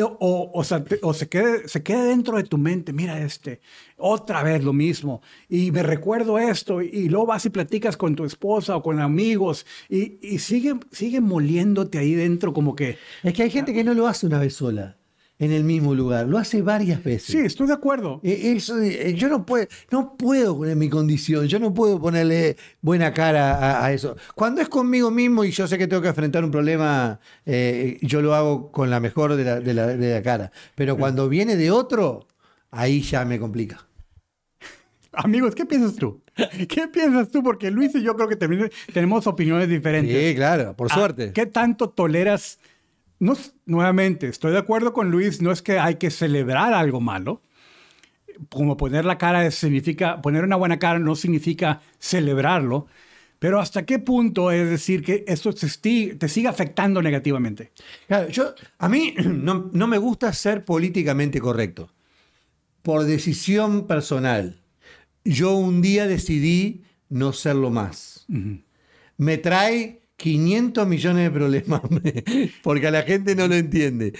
O, 0.00 0.04
o, 0.04 0.50
o, 0.58 0.64
sea, 0.64 0.84
o 1.02 1.14
se, 1.14 1.28
quede, 1.28 1.68
se 1.68 1.82
quede 1.84 2.08
dentro 2.08 2.36
de 2.36 2.42
tu 2.42 2.58
mente, 2.58 2.92
mira 2.92 3.20
este, 3.20 3.60
otra 3.96 4.42
vez 4.42 4.64
lo 4.64 4.72
mismo, 4.72 5.22
y 5.48 5.70
me 5.70 5.84
recuerdo 5.84 6.36
esto, 6.36 6.82
y, 6.82 6.86
y 6.86 7.08
luego 7.08 7.26
vas 7.26 7.46
y 7.46 7.50
platicas 7.50 7.96
con 7.96 8.16
tu 8.16 8.24
esposa 8.24 8.76
o 8.76 8.82
con 8.82 8.98
amigos, 8.98 9.66
y, 9.88 10.18
y 10.20 10.40
sigue, 10.40 10.74
sigue 10.90 11.20
moliéndote 11.20 11.98
ahí 11.98 12.14
dentro 12.14 12.52
como 12.52 12.74
que... 12.74 12.98
Es 13.22 13.34
que 13.34 13.44
hay 13.44 13.50
gente 13.50 13.72
que 13.72 13.84
no 13.84 13.94
lo 13.94 14.08
hace 14.08 14.26
una 14.26 14.40
vez 14.40 14.54
sola 14.54 14.96
en 15.44 15.52
el 15.52 15.64
mismo 15.64 15.94
lugar, 15.94 16.26
lo 16.26 16.38
hace 16.38 16.62
varias 16.62 17.02
veces. 17.04 17.26
Sí, 17.26 17.38
estoy 17.38 17.66
de 17.66 17.74
acuerdo. 17.74 18.20
Eso, 18.22 18.82
yo 18.82 19.28
no 19.28 19.44
puedo, 19.44 19.66
no 19.90 20.16
puedo 20.16 20.64
en 20.66 20.78
mi 20.78 20.88
condición, 20.88 21.46
yo 21.46 21.58
no 21.58 21.72
puedo 21.74 22.00
ponerle 22.00 22.56
buena 22.80 23.12
cara 23.12 23.54
a, 23.54 23.84
a, 23.86 23.92
eso. 23.92 24.16
Cuando 24.34 24.60
es 24.60 24.68
conmigo 24.68 25.10
mismo 25.10 25.44
y 25.44 25.50
yo 25.50 25.66
sé 25.66 25.78
que 25.78 25.86
tengo 25.86 26.02
que 26.02 26.08
enfrentar 26.08 26.44
un 26.44 26.50
problema, 26.50 27.20
eh, 27.46 27.98
yo 28.02 28.22
lo 28.22 28.34
hago 28.34 28.72
con 28.72 28.90
la 28.90 29.00
mejor 29.00 29.36
de 29.36 29.44
la, 29.44 29.60
de 29.60 29.74
la, 29.74 29.86
de 29.88 30.14
la 30.14 30.22
cara. 30.22 30.50
Pero 30.74 30.96
cuando 30.96 31.28
viene 31.28 31.56
de 31.56 31.70
otro, 31.70 32.26
ahí 32.70 33.02
ya 33.02 33.24
me 33.24 33.38
complica. 33.38 33.86
Amigos, 35.12 35.54
¿qué 35.54 35.64
piensas 35.64 35.94
tú? 35.94 36.20
¿Qué 36.68 36.88
piensas 36.88 37.28
tú? 37.30 37.42
Porque 37.42 37.70
Luis 37.70 37.94
y 37.94 38.02
yo 38.02 38.16
creo 38.16 38.28
que 38.28 38.36
tenemos 38.92 39.26
opiniones 39.26 39.68
diferentes. 39.68 40.30
Sí, 40.30 40.34
claro, 40.34 40.74
por 40.74 40.88
Ah, 40.90 40.94
suerte. 40.94 41.32
¿Qué 41.32 41.46
tanto 41.46 41.90
toleras? 41.90 42.58
No, 43.24 43.38
nuevamente, 43.64 44.28
estoy 44.28 44.52
de 44.52 44.58
acuerdo 44.58 44.92
con 44.92 45.10
Luis, 45.10 45.40
no 45.40 45.50
es 45.50 45.62
que 45.62 45.78
hay 45.78 45.94
que 45.94 46.10
celebrar 46.10 46.74
algo 46.74 47.00
malo. 47.00 47.40
Como 48.50 48.76
poner 48.76 49.06
la 49.06 49.16
cara 49.16 49.50
significa, 49.50 50.20
poner 50.20 50.44
una 50.44 50.56
buena 50.56 50.78
cara 50.78 50.98
no 50.98 51.16
significa 51.16 51.80
celebrarlo. 51.98 52.86
Pero 53.38 53.60
¿hasta 53.60 53.86
qué 53.86 53.98
punto 53.98 54.50
es 54.50 54.68
decir 54.68 55.02
que 55.02 55.24
esto 55.26 55.54
te, 55.54 56.28
sigue 56.28 56.48
afectando 56.48 57.00
negativamente? 57.00 57.72
Claro, 58.08 58.28
yo, 58.28 58.54
a 58.76 58.90
mí 58.90 59.14
no, 59.24 59.70
no 59.72 59.86
me 59.86 59.96
gusta 59.96 60.30
ser 60.34 60.66
políticamente 60.66 61.40
correcto. 61.40 61.90
Por 62.82 63.04
decisión 63.04 63.86
personal. 63.86 64.60
Yo 65.24 65.54
un 65.54 65.80
día 65.80 66.06
decidí 66.06 66.84
no 67.08 67.32
serlo 67.32 67.70
más. 67.70 68.26
Me 69.16 69.38
trae 69.38 70.03
500 70.16 70.86
millones 70.86 71.24
de 71.24 71.30
problemas, 71.30 71.80
porque 72.62 72.86
a 72.86 72.90
la 72.90 73.02
gente 73.02 73.34
no 73.34 73.48
lo 73.48 73.54
entiende. 73.54 74.12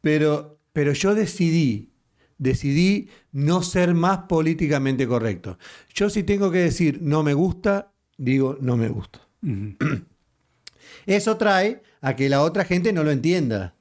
Pero, 0.00 0.58
pero 0.72 0.92
yo 0.92 1.14
decidí, 1.14 1.90
decidí 2.38 3.08
no 3.32 3.62
ser 3.62 3.94
más 3.94 4.20
políticamente 4.28 5.06
correcto. 5.06 5.58
Yo 5.94 6.10
si 6.10 6.22
tengo 6.22 6.50
que 6.50 6.58
decir 6.58 7.00
no 7.02 7.22
me 7.22 7.34
gusta, 7.34 7.92
digo 8.16 8.56
no 8.60 8.76
me 8.76 8.88
gusta. 8.88 9.20
Eso 11.06 11.36
trae 11.36 11.82
a 12.00 12.16
que 12.16 12.28
la 12.28 12.42
otra 12.42 12.64
gente 12.64 12.92
no 12.92 13.04
lo 13.04 13.10
entienda. 13.10 13.74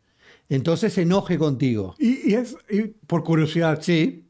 Entonces 0.50 0.94
se 0.94 1.04
enoje 1.04 1.38
contigo. 1.38 1.96
Y, 2.00 2.32
y 2.32 2.34
es, 2.34 2.58
y 2.70 2.82
por 3.06 3.24
curiosidad, 3.24 3.82
Sí, 3.82 4.30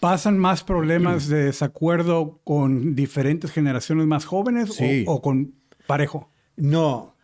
¿pasan 0.00 0.38
más 0.38 0.62
problemas 0.62 1.28
de 1.28 1.44
desacuerdo 1.44 2.40
con 2.44 2.94
diferentes 2.94 3.50
generaciones 3.50 4.06
más 4.06 4.24
jóvenes 4.26 4.78
o, 5.06 5.22
con 5.22 5.54
parejo? 5.86 6.30
No. 6.56 7.16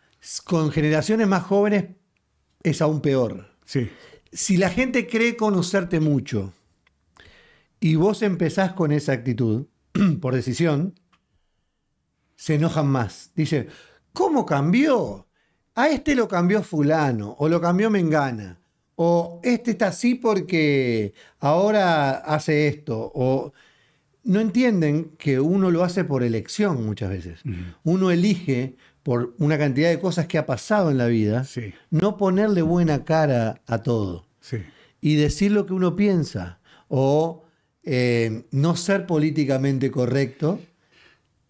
Con 0.45 0.71
generaciones 0.71 1.27
más 1.27 1.43
jóvenes 1.43 1.85
es 2.63 2.81
aún 2.81 3.01
peor. 3.01 3.47
Sí. 3.65 3.89
Si 4.31 4.57
la 4.57 4.69
gente 4.69 5.07
cree 5.07 5.35
conocerte 5.35 5.99
mucho 5.99 6.53
y 7.79 7.95
vos 7.95 8.21
empezás 8.21 8.73
con 8.73 8.91
esa 8.91 9.13
actitud, 9.13 9.65
por 10.21 10.35
decisión, 10.35 10.93
se 12.35 12.55
enojan 12.55 12.87
más. 12.87 13.31
Dicen, 13.35 13.67
¿cómo 14.13 14.45
cambió? 14.45 15.27
A 15.75 15.89
este 15.89 16.15
lo 16.15 16.27
cambió 16.27 16.63
fulano, 16.63 17.35
o 17.39 17.47
lo 17.47 17.61
cambió 17.61 17.89
Mengana, 17.89 18.59
o 18.95 19.39
este 19.43 19.71
está 19.71 19.87
así 19.87 20.15
porque 20.15 21.13
ahora 21.39 22.11
hace 22.17 22.67
esto, 22.67 23.11
o 23.15 23.53
no 24.23 24.39
entienden 24.39 25.15
que 25.17 25.39
uno 25.39 25.71
lo 25.71 25.83
hace 25.83 26.03
por 26.03 26.23
elección 26.23 26.85
muchas 26.85 27.09
veces. 27.09 27.41
Uno 27.83 28.11
elige 28.11 28.75
por 29.03 29.33
una 29.39 29.57
cantidad 29.57 29.89
de 29.89 29.99
cosas 29.99 30.27
que 30.27 30.37
ha 30.37 30.45
pasado 30.45 30.91
en 30.91 30.97
la 30.97 31.07
vida, 31.07 31.43
Sí. 31.43 31.73
no 31.89 32.17
ponerle 32.17 32.61
buena 32.61 33.03
cara 33.03 33.61
a 33.67 33.81
todo 33.83 34.27
Sí. 34.39 34.57
y 35.01 35.15
decir 35.15 35.51
lo 35.51 35.65
que 35.65 35.73
uno 35.73 35.95
piensa 35.95 36.59
o 36.87 37.43
eh, 37.83 38.43
no 38.51 38.75
ser 38.75 39.07
políticamente 39.07 39.89
correcto 39.89 40.59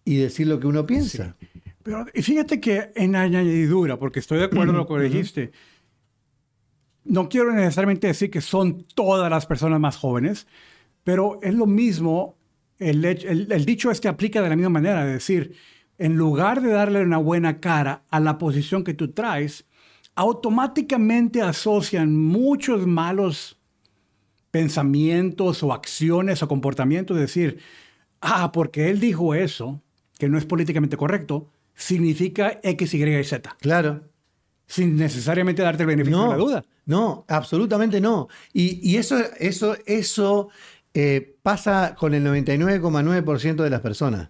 y 0.04 0.16
decir 0.16 0.46
lo 0.46 0.58
que 0.58 0.66
uno 0.66 0.86
piensa. 0.86 1.36
Pero 1.82 2.06
y 2.14 2.22
fíjate 2.22 2.58
que 2.60 2.90
en 2.94 3.16
añadidura, 3.16 3.98
porque 3.98 4.20
estoy 4.20 4.38
de 4.38 4.44
acuerdo 4.44 4.86
con 4.86 4.98
lo 4.98 5.02
que 5.08 5.10
dijiste, 5.14 5.52
no 7.04 7.28
quiero 7.28 7.52
necesariamente 7.52 8.06
decir 8.06 8.30
que 8.30 8.40
son 8.40 8.84
todas 8.94 9.28
las 9.30 9.44
personas 9.46 9.80
más 9.80 9.96
jóvenes, 9.96 10.46
pero 11.04 11.38
es 11.42 11.52
lo 11.54 11.66
mismo, 11.66 12.36
el, 12.78 13.04
el- 13.04 13.50
el 13.50 13.64
dicho 13.64 13.90
este 13.90 14.08
aplica 14.08 14.40
de 14.40 14.48
la 14.48 14.56
misma 14.56 14.70
manera, 14.70 15.04
es 15.06 15.12
decir, 15.14 15.54
en 16.04 16.16
lugar 16.16 16.62
de 16.62 16.70
darle 16.72 17.02
una 17.02 17.18
buena 17.18 17.60
cara 17.60 18.02
a 18.10 18.18
la 18.20 18.36
posición 18.38 18.82
que 18.84 18.94
tú 18.94 19.12
traes, 19.12 19.64
automáticamente 20.14 21.40
asocian 21.42 22.16
muchos 22.16 22.86
malos 22.86 23.58
pensamientos 24.50 25.62
o 25.62 25.72
acciones 25.72 26.42
o 26.42 26.48
comportamientos, 26.48 27.16
es 27.16 27.22
decir, 27.22 27.58
ah, 28.20 28.52
porque 28.52 28.90
él 28.90 29.00
dijo 29.00 29.34
eso, 29.34 29.80
que 30.18 30.28
no 30.28 30.36
es 30.38 30.44
políticamente 30.44 30.96
correcto, 30.96 31.48
significa 31.74 32.60
X, 32.62 32.94
Y 32.94 33.02
y 33.04 33.24
Z, 33.24 33.56
Claro. 33.60 34.02
sin 34.66 34.96
necesariamente 34.96 35.62
darte 35.62 35.84
el 35.84 35.86
beneficio 35.88 36.18
No, 36.18 36.24
de 36.24 36.30
la 36.30 36.36
duda. 36.36 36.64
no, 36.84 37.24
absolutamente 37.28 38.00
no. 38.00 38.28
Y, 38.52 38.78
y 38.88 38.96
eso, 38.96 39.16
eso, 39.38 39.76
eso 39.86 40.48
eh, 40.94 41.36
pasa 41.42 41.94
con 41.98 42.12
el 42.12 42.24
99,9% 42.24 43.62
de 43.62 43.70
las 43.70 43.80
personas. 43.80 44.28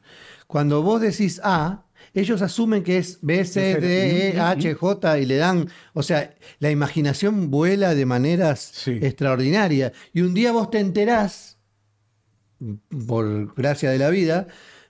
Cuando 0.53 0.83
vos 0.83 1.01
decís 1.01 1.41
A, 1.43 1.87
ellos 2.12 2.43
asumen 2.43 2.83
que 2.83 2.99
es 2.99 3.21
B, 3.23 3.43
C, 3.47 3.77
D, 3.81 4.29
E, 4.35 4.38
H, 4.38 4.75
J 4.75 5.19
y 5.19 5.25
le 5.25 5.37
dan, 5.38 5.67
o 5.95 6.03
sea, 6.03 6.35
la 6.59 6.71
imaginación 6.71 7.51
vuela 7.51 7.95
de 7.95 8.05
maneras 8.05 8.61
Sí. 8.75 8.99
extraordinarias. 9.01 9.93
Y 10.12 10.21
un 10.21 10.35
día 10.35 10.53
vos 10.53 10.69
te 10.71 10.79
enterás, 10.79 11.57
por 13.07 13.55
gracia 13.55 13.91
de 13.91 13.99
la 13.99 14.11
vida, 14.11 14.47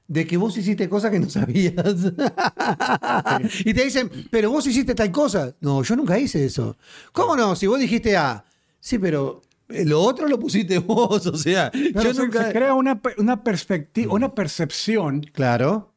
de 0.08 0.26
que 0.26 0.36
vos 0.36 0.56
hiciste 0.58 0.88
cosas 0.88 1.12
que 1.12 1.20
no 1.20 1.30
sabías. 1.30 1.74
y 3.64 3.72
te 3.72 3.84
dicen, 3.84 4.10
pero 4.32 4.50
vos 4.50 4.66
hiciste 4.66 4.96
tal 4.96 5.12
cosa. 5.12 5.54
No, 5.60 5.84
yo 5.84 5.94
nunca 5.94 6.18
hice 6.18 6.44
eso. 6.44 6.76
¿Cómo 7.12 7.36
no? 7.36 7.54
Si 7.54 7.68
vos 7.68 7.78
dijiste 7.78 8.16
A, 8.16 8.44
sí, 8.80 8.98
pero 8.98 9.42
lo 9.84 10.00
otro 10.00 10.28
lo 10.28 10.38
pusiste 10.38 10.78
vos, 10.78 11.26
o 11.26 11.36
sea, 11.36 11.70
Pero 11.70 12.02
yo 12.02 12.14
se, 12.14 12.22
nunca... 12.22 12.46
se 12.46 12.52
crea 12.52 12.74
una, 12.74 13.00
una 13.18 13.42
perspectiva, 13.42 14.12
una 14.12 14.34
percepción, 14.34 15.20
Claro, 15.32 15.92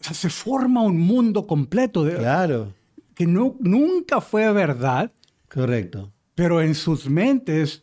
o 0.00 0.04
sea, 0.04 0.14
se 0.14 0.30
forma 0.30 0.82
un 0.82 0.98
mundo 0.98 1.46
completo 1.46 2.04
de, 2.04 2.16
claro, 2.16 2.74
que 3.14 3.26
no, 3.26 3.56
nunca 3.60 4.20
fue 4.20 4.50
verdad, 4.52 5.12
correcto, 5.48 6.12
pero 6.34 6.60
en 6.60 6.74
sus 6.74 7.08
mentes 7.08 7.82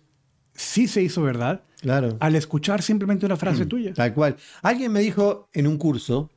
sí 0.54 0.88
se 0.88 1.02
hizo 1.02 1.24
verdad 1.24 1.64
claro. 1.82 2.18
al 2.20 2.36
escuchar 2.36 2.82
simplemente 2.82 3.26
una 3.26 3.36
frase 3.36 3.66
tuya. 3.66 3.94
Tal 3.94 4.14
cual. 4.14 4.38
Alguien 4.62 4.92
me 4.92 5.02
dijo 5.02 5.50
en 5.54 5.68
un 5.68 5.78
curso 5.78 6.30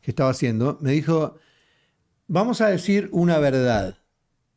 que 0.00 0.10
estaba 0.10 0.30
haciendo, 0.30 0.78
me 0.80 0.92
dijo, 0.92 1.36
vamos 2.26 2.60
a 2.60 2.68
decir 2.68 3.08
una 3.12 3.38
verdad, 3.38 3.98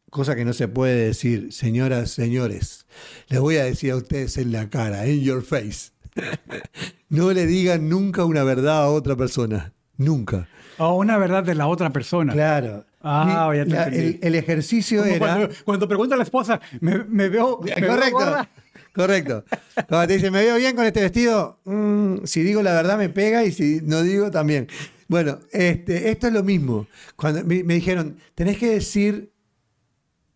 cosa 0.10 0.36
que 0.36 0.46
no 0.46 0.54
se 0.54 0.68
puede 0.68 1.06
decir, 1.08 1.52
señoras, 1.54 2.12
señores. 2.12 2.86
Les 3.28 3.40
voy 3.40 3.58
a 3.58 3.64
decir 3.66 3.92
a 3.92 3.96
ustedes 3.96 4.38
en 4.38 4.52
la 4.52 4.70
cara, 4.70 5.08
in 5.08 5.22
your 5.22 5.44
face. 5.44 5.92
no 7.10 7.32
le 7.32 7.46
digan 7.46 7.90
nunca 7.90 8.26
una 8.26 8.44
verdad 8.44 8.84
a 8.84 8.88
otra 8.90 9.16
persona. 9.16 9.74
Nunca. 9.98 10.48
O 10.78 10.96
una 10.98 11.18
verdad 11.18 11.44
de 11.44 11.56
la 11.56 11.68
otra 11.68 11.90
persona. 11.92 12.34
Claro. 12.34 12.86
Ah, 13.02 13.52
ya 13.56 13.64
te 13.66 13.70
la- 13.72 13.84
el, 13.88 14.20
el 14.22 14.36
ejercicio 14.36 15.02
Como 15.02 15.14
era... 15.16 15.20
cuando, 15.20 15.50
cuando 15.66 15.88
pregunta 15.88 16.16
a 16.16 16.18
la 16.18 16.24
esposa, 16.24 16.60
me, 16.82 17.04
me 17.06 17.30
veo, 17.30 17.60
me 17.64 17.88
Correcto. 17.88 18.48
Correcto. 18.94 19.46
Cuando 19.88 20.08
te 20.08 20.14
dicen, 20.16 20.34
¿me 20.34 20.42
veo 20.42 20.58
bien 20.58 20.76
con 20.76 20.86
este 20.86 21.02
vestido? 21.02 21.60
Mm, 21.66 22.26
si 22.26 22.42
digo 22.44 22.62
la 22.62 22.74
verdad 22.74 22.98
me 22.98 23.10
pega 23.10 23.44
y 23.46 23.52
si 23.52 23.80
no 23.84 24.02
digo 24.04 24.32
también. 24.32 24.68
Bueno, 25.08 25.40
este, 25.52 26.12
esto 26.12 26.28
es 26.28 26.34
lo 26.34 26.44
mismo. 26.44 26.88
Cuando 27.16 27.44
me, 27.44 27.64
me 27.64 27.76
dijeron, 27.76 28.18
tenés 28.36 28.58
que 28.58 28.70
decir 28.72 29.32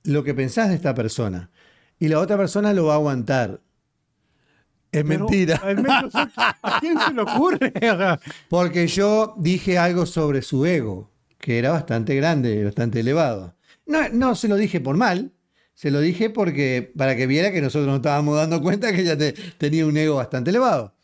lo 0.03 0.23
que 0.23 0.33
pensás 0.33 0.69
de 0.69 0.75
esta 0.75 0.93
persona. 0.93 1.51
Y 1.99 2.07
la 2.07 2.19
otra 2.19 2.37
persona 2.37 2.73
lo 2.73 2.85
va 2.85 2.93
a 2.93 2.97
aguantar. 2.97 3.61
Es 4.91 5.03
Pero, 5.03 5.19
mentira. 5.19 5.61
¿A 6.61 6.79
quién 6.79 6.99
se 6.99 7.13
le 7.13 7.21
ocurre? 7.21 7.73
Porque 8.49 8.87
yo 8.87 9.35
dije 9.37 9.77
algo 9.77 10.05
sobre 10.05 10.41
su 10.41 10.65
ego, 10.65 11.11
que 11.39 11.57
era 11.57 11.71
bastante 11.71 12.15
grande, 12.15 12.63
bastante 12.63 12.99
elevado. 12.99 13.55
No, 13.85 14.07
no 14.09 14.35
se 14.35 14.47
lo 14.47 14.55
dije 14.55 14.79
por 14.79 14.95
mal, 14.95 15.33
se 15.73 15.91
lo 15.91 15.99
dije 15.99 16.29
porque 16.29 16.93
para 16.95 17.15
que 17.17 17.27
viera 17.27 17.51
que 17.51 17.61
nosotros 17.61 17.87
nos 17.87 17.97
estábamos 17.97 18.37
dando 18.37 18.61
cuenta 18.61 18.93
que 18.93 19.01
ella 19.01 19.17
te- 19.17 19.33
tenía 19.57 19.85
un 19.85 19.97
ego 19.97 20.15
bastante 20.15 20.51
elevado. 20.51 20.95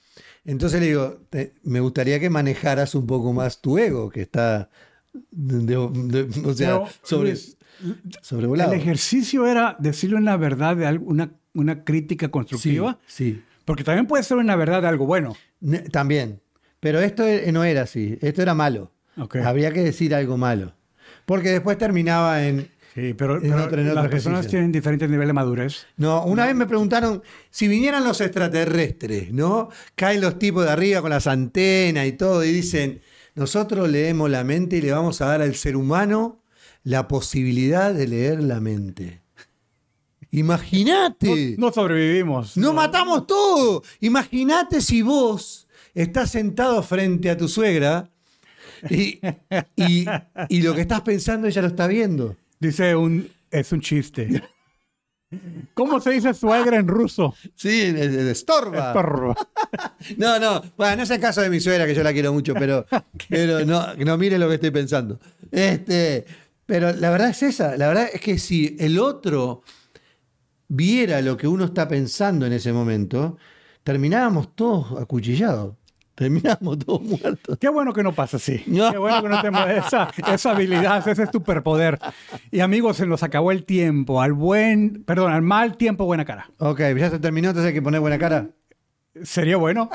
Entonces 0.45 0.79
le 0.79 0.88
digo, 0.88 1.17
te- 1.29 1.55
me 1.63 1.79
gustaría 1.81 2.19
que 2.19 2.29
manejaras 2.29 2.95
un 2.95 3.05
poco 3.05 3.33
más 3.33 3.59
tu 3.59 3.77
ego, 3.77 4.09
que 4.09 4.21
está, 4.21 4.69
de- 5.31 5.89
de- 5.89 6.41
o 6.47 6.53
sea, 6.53 6.67
Pero, 6.79 6.88
sobre, 7.03 7.29
Luis, 7.31 7.57
sobrevolado. 8.22 8.74
El 8.74 8.80
ejercicio 8.80 9.46
era 9.48 9.76
decirle 9.80 10.15
una 10.18 10.38
verdad 10.38 10.76
de 10.76 10.86
algo, 10.86 11.06
una, 11.08 11.32
una 11.54 11.84
crítica 11.84 12.30
constructiva, 12.30 13.00
sí. 13.08 13.42
porque 13.65 13.84
también 13.84 14.08
puede 14.08 14.24
ser 14.24 14.38
una 14.38 14.56
verdad 14.56 14.82
de 14.82 14.88
algo 14.88 15.06
bueno. 15.06 15.36
Ne- 15.60 15.80
También. 15.80 16.42
Pero 16.80 17.00
esto 17.02 17.28
e- 17.28 17.52
no 17.52 17.63
era 17.63 17.82
así, 17.84 18.18
esto 18.22 18.42
era 18.42 18.54
malo. 18.54 18.92
Habría 19.44 19.72
que 19.74 19.82
decir 19.84 20.15
algo 20.15 20.38
malo. 20.38 20.74
Porque 21.26 21.50
después 21.50 21.78
terminaba 21.78 22.44
en, 22.46 22.70
Sí, 22.96 23.13
pero, 23.13 23.36
En 23.36 23.42
pero 23.42 23.63
otro- 23.65 23.80
en 23.82 23.88
otro 23.89 24.02
las 24.02 24.08
personas 24.10 24.48
tienen 24.48 24.72
diferentes 24.72 25.08
niveles 25.10 25.28
de 25.30 25.34
madurez. 25.34 25.86
No, 25.98 26.24
una 26.26 26.46
vez 26.48 26.56
me 26.56 26.65
preguntaron 26.65 27.22
si 27.52 27.68
vinieran 27.68 28.04
los 28.04 28.20
extraterrestres, 28.20 29.32
¿no? 29.32 29.70
Caen 29.96 30.22
los 30.22 30.39
tipos 30.39 30.65
de 30.65 30.72
arriba 30.72 31.02
con 31.02 31.12
las 31.12 31.28
antenas 31.28 32.08
y 32.08 32.13
todo 32.13 32.44
y 32.44 32.52
dicen, 32.52 33.02
nosotros 33.36 33.88
leemos 33.89 34.30
la 34.30 34.44
mente 34.44 34.78
y 34.78 34.82
le 34.82 34.92
vamos 34.92 35.22
a 35.22 35.28
dar 35.28 35.42
al 35.42 35.54
ser 35.56 35.76
humano 35.76 36.38
la 36.84 37.08
posibilidad 37.08 37.94
de 37.94 38.08
leer 38.08 38.42
la 38.44 38.60
mente. 38.60 39.22
Imagínate. 40.32 41.56
No, 41.58 41.68
no 41.68 41.74
sobrevivimos. 41.74 42.56
No 42.58 42.74
matamos 42.74 43.26
todo. 43.26 43.84
Imagínate 44.00 44.82
si 44.82 45.02
vos 45.02 45.68
estás 45.94 46.32
sentado 46.32 46.84
frente 46.84 47.30
a 47.30 47.38
tu 47.38 47.48
suegra 47.48 48.10
y, 48.89 49.20
y- 49.76 50.06
y 50.50 50.62
lo 50.62 50.76
que 50.76 50.82
estás 50.82 51.02
pensando 51.02 51.48
ella 51.48 51.62
lo 51.63 51.68
está 51.70 51.88
viendo. 51.88 52.36
Dice 52.60 52.96
un, 52.96 53.28
es 53.50 53.72
un 53.72 53.82
chiste. 53.82 54.44
¿Cómo 55.74 56.00
se 56.00 56.12
dice 56.12 56.34
suegra 56.34 56.78
en 56.78 56.88
ruso? 56.88 57.36
Sí, 57.56 57.82
estorba. 57.82 58.88
Estorba. 58.89 59.36
No, 60.18 60.39
no, 60.39 60.62
bueno, 60.78 60.98
no 60.98 61.04
es 61.04 61.10
el 61.12 61.20
caso 61.20 61.42
de 61.42 61.50
mi 61.50 61.60
suegra, 61.60 61.86
que 61.86 61.94
yo 61.94 62.02
la 62.04 62.13
quiero 62.13 62.34
mucho, 62.34 62.54
pero, 62.56 62.86
pero 63.30 63.63
no, 63.65 63.94
no 63.96 64.18
mire 64.18 64.39
lo 64.39 64.48
que 64.48 64.56
estoy 64.56 64.72
pensando. 64.72 65.20
Este, 65.52 66.26
pero 66.69 66.93
la 66.93 67.10
verdad 67.10 67.29
es 67.29 67.41
esa, 67.41 67.75
la 67.77 67.88
verdad 67.88 68.10
es 68.13 68.21
que 68.21 68.38
si 68.38 68.77
el 68.79 68.99
otro 68.99 69.63
viera 70.67 71.19
lo 71.19 71.36
que 71.36 71.47
uno 71.47 71.65
está 71.65 71.88
pensando 71.88 72.45
en 72.45 72.53
ese 72.53 72.71
momento, 72.71 73.38
terminábamos 73.84 74.55
todos 74.55 75.01
acuchillados, 75.01 75.73
terminábamos 76.13 76.77
todos 76.77 77.01
muertos. 77.01 77.58
Qué 77.60 77.69
bueno 77.69 77.91
que 77.91 78.03
no 78.03 78.13
pasa 78.13 78.38
así. 78.38 78.60
Qué 78.65 78.99
bueno 78.99 79.23
que 79.23 79.29
no 79.29 79.41
tenemos 79.41 79.67
esa, 79.67 80.12
esa 80.32 80.51
habilidad, 80.51 81.08
ese 81.08 81.25
superpoder. 81.25 81.97
Y 82.51 82.60
amigos, 82.60 82.97
se 82.97 83.08
nos 83.08 83.23
acabó 83.23 83.51
el 83.51 83.63
tiempo. 83.63 84.21
Al 84.21 84.34
buen, 84.34 85.03
perdón, 85.05 85.34
al 85.34 85.41
mal 85.41 85.75
tiempo, 85.75 86.05
buena 86.05 86.23
cara. 86.23 86.51
Ok, 86.60 86.82
ya 86.95 87.10
se 87.10 87.17
terminó, 87.17 87.49
entonces 87.49 87.69
hay 87.69 87.73
que 87.73 87.82
poner 87.82 87.99
buena 87.99 88.19
cara. 88.19 88.51
Sería 89.24 89.58
bueno. 89.58 89.89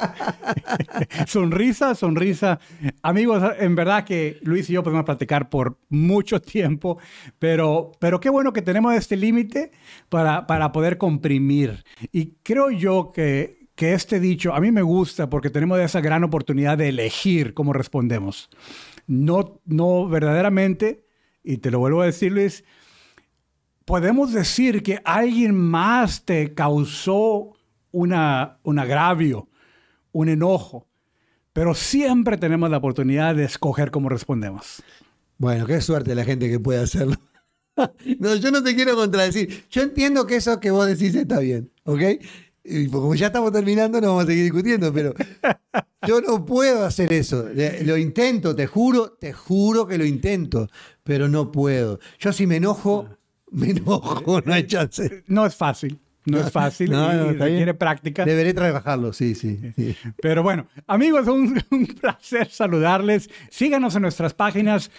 sonrisa, 1.27 1.95
sonrisa. 1.95 2.59
Amigos, 3.03 3.43
en 3.59 3.75
verdad 3.75 4.05
que 4.05 4.39
Luis 4.43 4.69
y 4.69 4.73
yo 4.73 4.83
podemos 4.83 5.05
platicar 5.05 5.49
por 5.49 5.79
mucho 5.89 6.41
tiempo, 6.41 6.99
pero, 7.39 7.93
pero 8.01 8.21
qué 8.21 8.29
bueno 8.29 8.53
que 8.53 8.63
tenemos 8.63 8.95
este 8.95 9.17
límite 9.17 9.71
para, 10.09 10.47
para 10.47 10.73
poder 10.73 10.99
comprimir. 10.99 11.85
Y 12.13 12.35
creo 12.43 12.71
yo 12.71 13.13
que, 13.13 13.69
que 13.75 13.95
este 13.95 14.21
dicho 14.21 14.53
a 14.53 14.61
mí 14.61 14.73
me 14.73 14.83
gusta 14.83 15.31
porque 15.31 15.51
tenemos 15.51 15.79
esa 15.79 16.01
gran 16.01 16.25
oportunidad 16.25 16.77
de 16.79 16.89
elegir 16.89 17.55
cómo 17.55 17.73
respondemos. 17.73 18.51
No, 19.07 19.61
no 19.65 20.09
verdaderamente, 20.09 21.07
y 21.43 21.59
te 21.59 21.71
lo 21.71 21.79
vuelvo 21.79 22.03
a 22.03 22.07
decir, 22.07 22.33
Luis, 22.33 22.65
podemos 23.85 24.33
decir 24.33 24.83
que 24.83 25.01
alguien 25.05 25.55
más 25.55 26.25
te 26.25 26.55
causó 26.55 27.55
una, 27.95 28.59
un 28.65 28.79
agravio, 28.79 29.49
un 30.13 30.29
enojo, 30.29 30.87
pero 31.53 31.75
siempre 31.75 32.37
tenemos 32.37 32.69
la 32.71 32.79
oportunidad 32.79 33.35
de 33.37 33.45
escoger 33.45 33.91
cómo 33.93 34.09
respondemos. 34.09 34.83
Bueno, 35.39 35.67
qué 35.67 35.81
suerte 35.81 36.15
la 36.15 36.25
gente 36.25 36.51
que 36.51 36.61
puede 36.61 36.81
hacerlo. 36.81 37.15
No, 38.21 38.37
yo 38.37 38.53
no 38.53 38.63
te 38.63 38.77
quiero 38.77 38.95
contradecir. 38.95 39.65
Yo 39.69 39.83
entiendo 39.83 40.29
que 40.29 40.37
eso 40.37 40.61
que 40.61 40.71
vos 40.71 40.87
decís 40.87 41.13
está 41.17 41.41
bien, 41.41 41.73
¿ok? 41.83 42.03
Y 42.63 42.87
como 42.87 43.17
ya 43.17 43.27
estamos 43.27 43.51
terminando, 43.51 44.01
no 44.01 44.07
vamos 44.11 44.25
a 44.25 44.27
seguir 44.29 44.45
discutiendo, 44.45 44.93
pero 44.93 45.13
yo 46.07 46.21
no 46.21 46.45
puedo 46.45 46.85
hacer 46.85 47.13
eso. 47.13 47.49
Le- 47.49 47.83
Lo 47.83 47.97
intento, 47.99 48.55
te 48.55 48.69
juro, 48.69 49.13
te 49.19 49.33
juro 49.33 49.89
que 49.89 49.99
lo 49.99 50.05
intento, 50.05 50.69
pero 51.03 51.29
no 51.29 51.51
puedo. 51.51 51.99
Yo 52.21 52.33
si 52.33 52.47
me 52.47 52.57
enojo, 52.59 53.09
me 53.51 53.71
enojo, 53.71 54.41
no 54.43 54.53
hay 54.55 54.69
chance. 54.69 55.25
No 55.27 55.45
es 55.45 55.57
fácil, 55.57 55.99
no 56.27 56.39
es 56.41 56.51
fácil, 56.51 56.91
No, 56.91 57.13
y 57.13 57.17
no, 57.17 57.31
está 57.31 57.45
requiere 57.45 57.65
bien. 57.65 57.77
práctica. 57.77 58.25
Deberé 58.25 58.55
trabajarlo, 58.55 59.13
sí, 59.13 59.35
sí. 59.35 59.73
sí. 59.77 59.97
Pero 60.21 60.43
bueno, 60.43 60.67
amigos, 60.87 61.27
un, 61.29 61.63
un 61.71 61.87
placer 61.87 62.49
saludarles. 62.49 63.29
Síganos 63.51 63.95
en 63.97 64.03
nuestras 64.03 64.35
páginas. 64.35 64.91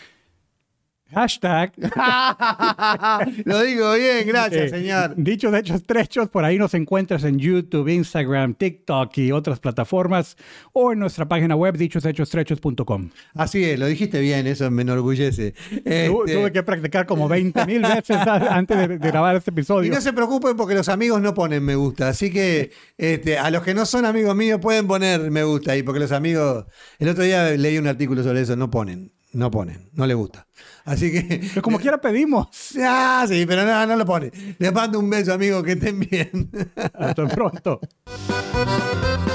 Hashtag. 1.16 1.72
Lo 3.46 3.62
digo 3.64 3.94
bien, 3.94 4.28
gracias, 4.28 4.66
eh, 4.66 4.70
señor. 4.70 5.14
Dichos, 5.16 5.54
hechos, 5.54 5.84
trechos. 5.84 6.30
Por 6.30 6.44
ahí 6.44 6.58
nos 6.58 6.74
encuentras 6.74 7.24
en 7.24 7.40
YouTube, 7.40 7.88
Instagram, 7.88 8.54
TikTok 8.56 9.18
y 9.20 9.32
otras 9.32 9.60
plataformas 9.60 10.36
o 10.74 10.92
en 10.92 11.00
nuestra 11.00 11.26
página 11.28 11.56
web 11.56 11.78
dichoshechos.com. 11.78 13.10
Así 13.34 13.64
es, 13.64 13.80
lo 13.80 13.88
dijiste 13.88 14.20
bien, 14.20 14.46
eso 14.48 14.70
me 14.72 14.82
enorgullece. 14.82 15.54
Tu- 15.54 15.76
Este, 15.86 16.10
Tuve 16.36 16.52
que 16.52 16.64
practicar 16.64 17.06
como 17.06 17.28
20 17.28 17.66
mil 17.66 17.82
veces 17.82 18.18
antes 18.18 18.78
de, 18.78 18.88
de 18.98 19.08
grabar 19.08 19.36
este 19.38 19.52
Y 19.52 19.54
episodio. 19.54 19.94
no 19.94 20.02
se 20.02 20.14
preocupen 20.14 20.58
porque 20.58 20.76
los 20.76 20.90
amigos 20.90 21.22
no 21.22 21.34
ponen 21.34 21.64
me 21.64 21.76
gusta. 21.76 22.10
Así 22.10 22.30
que 22.32 22.72
este, 22.98 23.38
a 23.38 23.50
los 23.52 23.64
que 23.64 23.74
no 23.74 23.86
son 23.86 24.06
amigos 24.06 24.36
míos 24.36 24.60
pueden 24.62 24.86
poner 24.88 25.32
me 25.32 25.44
gusta 25.44 25.72
ahí, 25.72 25.84
porque 25.84 26.00
los 26.00 26.12
amigos. 26.12 26.66
El 27.00 27.10
otro 27.10 27.24
día 27.24 27.52
leí 27.52 27.78
un 27.78 27.88
artículo 27.88 28.24
sobre 28.24 28.42
eso, 28.42 28.56
no 28.56 28.70
ponen, 28.70 29.12
no 29.36 29.52
ponen, 29.52 29.90
no 29.94 30.08
les 30.08 30.16
gusta. 30.16 30.48
Así 30.86 31.12
que. 31.12 31.50
Pero 31.50 31.62
como 31.62 31.80
quiera 31.80 32.00
pedimos. 32.00 32.48
Ah, 32.88 33.26
sí, 33.28 33.46
pero 33.48 33.66
no, 33.66 33.86
no 33.86 33.96
lo 33.96 34.06
ponen. 34.06 34.32
Les 34.60 34.74
mando 34.74 35.00
un 35.00 35.10
beso, 35.10 35.34
amigos, 35.34 35.64
que 35.64 35.74
estén 35.74 36.00
bien. 36.00 36.50
Hasta 36.94 37.28
pronto. 37.28 37.80